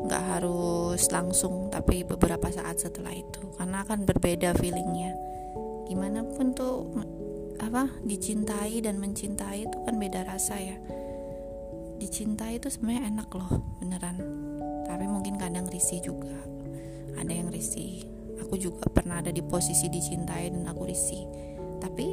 nggak 0.07 0.25
harus 0.39 1.03
langsung 1.11 1.69
tapi 1.69 2.07
beberapa 2.07 2.49
saat 2.49 2.81
setelah 2.81 3.13
itu. 3.13 3.43
Karena 3.59 3.83
akan 3.83 4.07
berbeda 4.07 4.55
feelingnya. 4.57 5.13
Gimana 5.91 6.25
pun 6.25 6.55
tuh 6.55 6.89
apa 7.61 7.89
dicintai 8.05 8.85
dan 8.85 9.03
mencintai 9.03 9.67
itu 9.67 9.77
kan 9.83 9.95
beda 9.99 10.25
rasa 10.25 10.57
ya. 10.57 10.79
Dicintai 11.97 12.61
itu 12.61 12.69
sebenarnya 12.71 13.13
enak 13.13 13.29
loh 13.35 13.51
beneran. 13.83 14.17
Tapi 14.87 15.05
mungkin 15.11 15.37
kadang 15.37 15.67
risih 15.67 16.01
juga. 16.05 16.33
Ada 17.17 17.33
yang 17.33 17.49
risih 17.49 18.16
aku 18.41 18.55
juga 18.61 18.87
pernah 18.93 19.21
ada 19.21 19.33
di 19.33 19.43
posisi 19.43 19.89
dicintai 19.91 20.53
dan 20.53 20.65
aku 20.69 20.83
risih. 20.87 21.25
Tapi 21.83 22.07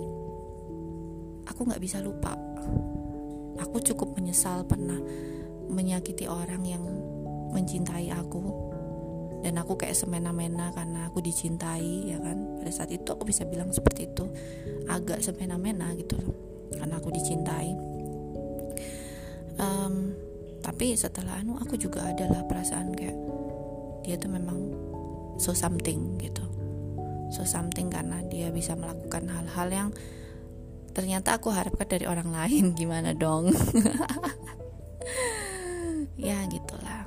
aku 1.47 1.59
nggak 1.67 1.81
bisa 1.81 1.99
lupa. 1.99 2.33
Aku 3.61 3.77
cukup 3.81 4.17
menyesal 4.17 4.65
pernah 4.65 4.97
menyakiti 5.69 6.25
orang 6.27 6.63
yang 6.65 6.83
mencintai 7.53 8.09
aku. 8.13 8.41
Dan 9.43 9.59
aku 9.59 9.75
kayak 9.75 9.99
semena-mena 9.99 10.71
karena 10.71 11.11
aku 11.11 11.19
dicintai 11.19 12.15
ya 12.15 12.17
kan? 12.19 12.63
Pada 12.63 12.71
saat 12.71 12.89
itu 12.95 13.11
aku 13.11 13.27
bisa 13.27 13.43
bilang 13.43 13.69
seperti 13.75 14.07
itu. 14.07 14.25
Agak 14.87 15.19
semena-mena 15.19 15.91
gitu 15.99 16.15
loh 16.19 16.35
karena 16.73 16.95
aku 16.97 17.09
dicintai. 17.11 17.69
Um, 19.59 20.15
tapi 20.63 20.95
setelah 20.95 21.43
anu 21.43 21.59
aku 21.59 21.75
juga 21.75 22.07
adalah 22.07 22.41
perasaan 22.47 22.95
kayak 22.95 23.17
dia 24.03 24.15
tuh 24.17 24.31
memang 24.31 24.59
so 25.37 25.55
something 25.55 26.17
gitu. 26.21 26.43
So 27.33 27.45
something 27.47 27.89
karena 27.89 28.21
dia 28.29 28.53
bisa 28.53 28.77
melakukan 28.77 29.25
hal-hal 29.25 29.67
yang 29.73 29.89
ternyata 30.93 31.41
aku 31.41 31.49
harapkan 31.49 31.89
dari 31.89 32.05
orang 32.05 32.29
lain. 32.29 32.73
Gimana 32.79 33.17
dong? 33.17 33.49
Ya 36.23 36.39
gitulah. 36.47 37.03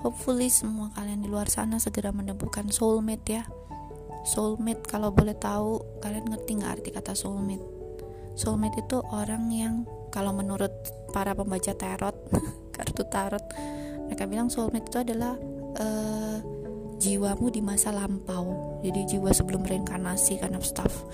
Hopefully 0.00 0.48
semua 0.48 0.88
kalian 0.96 1.20
di 1.20 1.28
luar 1.28 1.44
sana 1.52 1.76
segera 1.76 2.08
menemukan 2.08 2.72
soulmate 2.72 3.28
ya. 3.28 3.44
Soulmate 4.24 4.80
kalau 4.88 5.12
boleh 5.12 5.36
tahu 5.36 6.00
kalian 6.00 6.24
ngerti 6.24 6.50
nggak 6.56 6.72
arti 6.80 6.88
kata 6.88 7.12
soulmate? 7.12 7.60
Soulmate 8.32 8.80
itu 8.80 8.96
orang 9.12 9.52
yang 9.52 9.84
kalau 10.08 10.32
menurut 10.32 10.72
para 11.12 11.36
pembaca 11.36 11.76
tarot 11.76 12.16
kartu 12.76 13.04
tarot 13.12 13.44
mereka 14.08 14.24
bilang 14.24 14.48
soulmate 14.48 14.88
itu 14.88 14.98
adalah 15.04 15.36
uh, 15.76 16.40
jiwamu 16.96 17.52
di 17.52 17.60
masa 17.60 17.92
lampau. 17.92 18.80
Jadi 18.80 19.16
jiwa 19.16 19.30
sebelum 19.32 19.64
reinkarnasi 19.64 20.40
kind 20.40 20.56
of 20.56 20.64
stuff. 20.64 21.04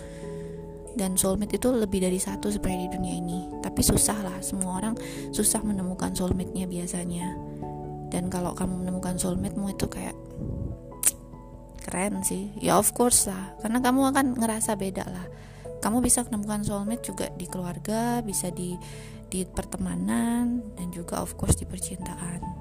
Dan 0.93 1.17
soulmate 1.17 1.57
itu 1.57 1.73
lebih 1.73 2.05
dari 2.05 2.21
satu 2.21 2.53
sebenarnya 2.53 2.81
di 2.87 2.91
dunia 2.93 3.15
ini. 3.17 3.41
Tapi 3.65 3.81
susah 3.81 4.19
lah 4.21 4.39
semua 4.45 4.79
orang 4.79 4.95
susah 5.33 5.65
menemukan 5.65 6.13
soulmate-nya 6.13 6.69
biasanya. 6.69 7.33
Dan 8.13 8.29
kalau 8.29 8.53
kamu 8.53 8.85
menemukan 8.85 9.17
soulmate-mu 9.17 9.73
itu 9.73 9.89
kayak 9.89 10.15
keren 11.81 12.21
sih. 12.21 12.53
Ya 12.61 12.77
of 12.77 12.93
course 12.93 13.25
lah. 13.25 13.57
Karena 13.65 13.81
kamu 13.81 14.13
akan 14.13 14.27
ngerasa 14.37 14.77
beda 14.77 15.05
lah. 15.09 15.27
Kamu 15.81 16.05
bisa 16.05 16.23
menemukan 16.29 16.63
soulmate 16.63 17.03
juga 17.09 17.27
di 17.35 17.49
keluarga 17.49 18.23
bisa 18.23 18.53
di 18.53 18.77
di 19.33 19.49
pertemanan 19.49 20.61
dan 20.77 20.93
juga 20.93 21.25
of 21.25 21.41
course 21.41 21.57
di 21.57 21.65
percintaan 21.65 22.52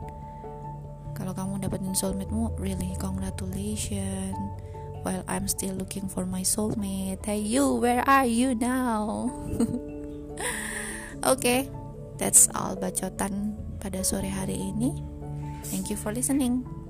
kalau 1.21 1.37
kamu 1.37 1.61
dapetin 1.61 1.93
soulmate-mu 1.93 2.49
really 2.57 2.97
congratulations 2.97 4.33
while 5.05 5.21
I'm 5.29 5.45
still 5.45 5.77
looking 5.77 6.09
for 6.09 6.25
my 6.25 6.41
soulmate. 6.41 7.21
Hey 7.21 7.45
you, 7.45 7.77
where 7.77 8.01
are 8.09 8.25
you 8.25 8.57
now? 8.57 9.29
Oke, 11.21 11.29
okay, 11.37 11.61
that's 12.17 12.49
all 12.57 12.73
bacotan 12.73 13.53
pada 13.77 14.01
sore 14.01 14.33
hari 14.33 14.57
ini. 14.73 14.97
Thank 15.69 15.93
you 15.93 15.97
for 16.01 16.09
listening. 16.09 16.80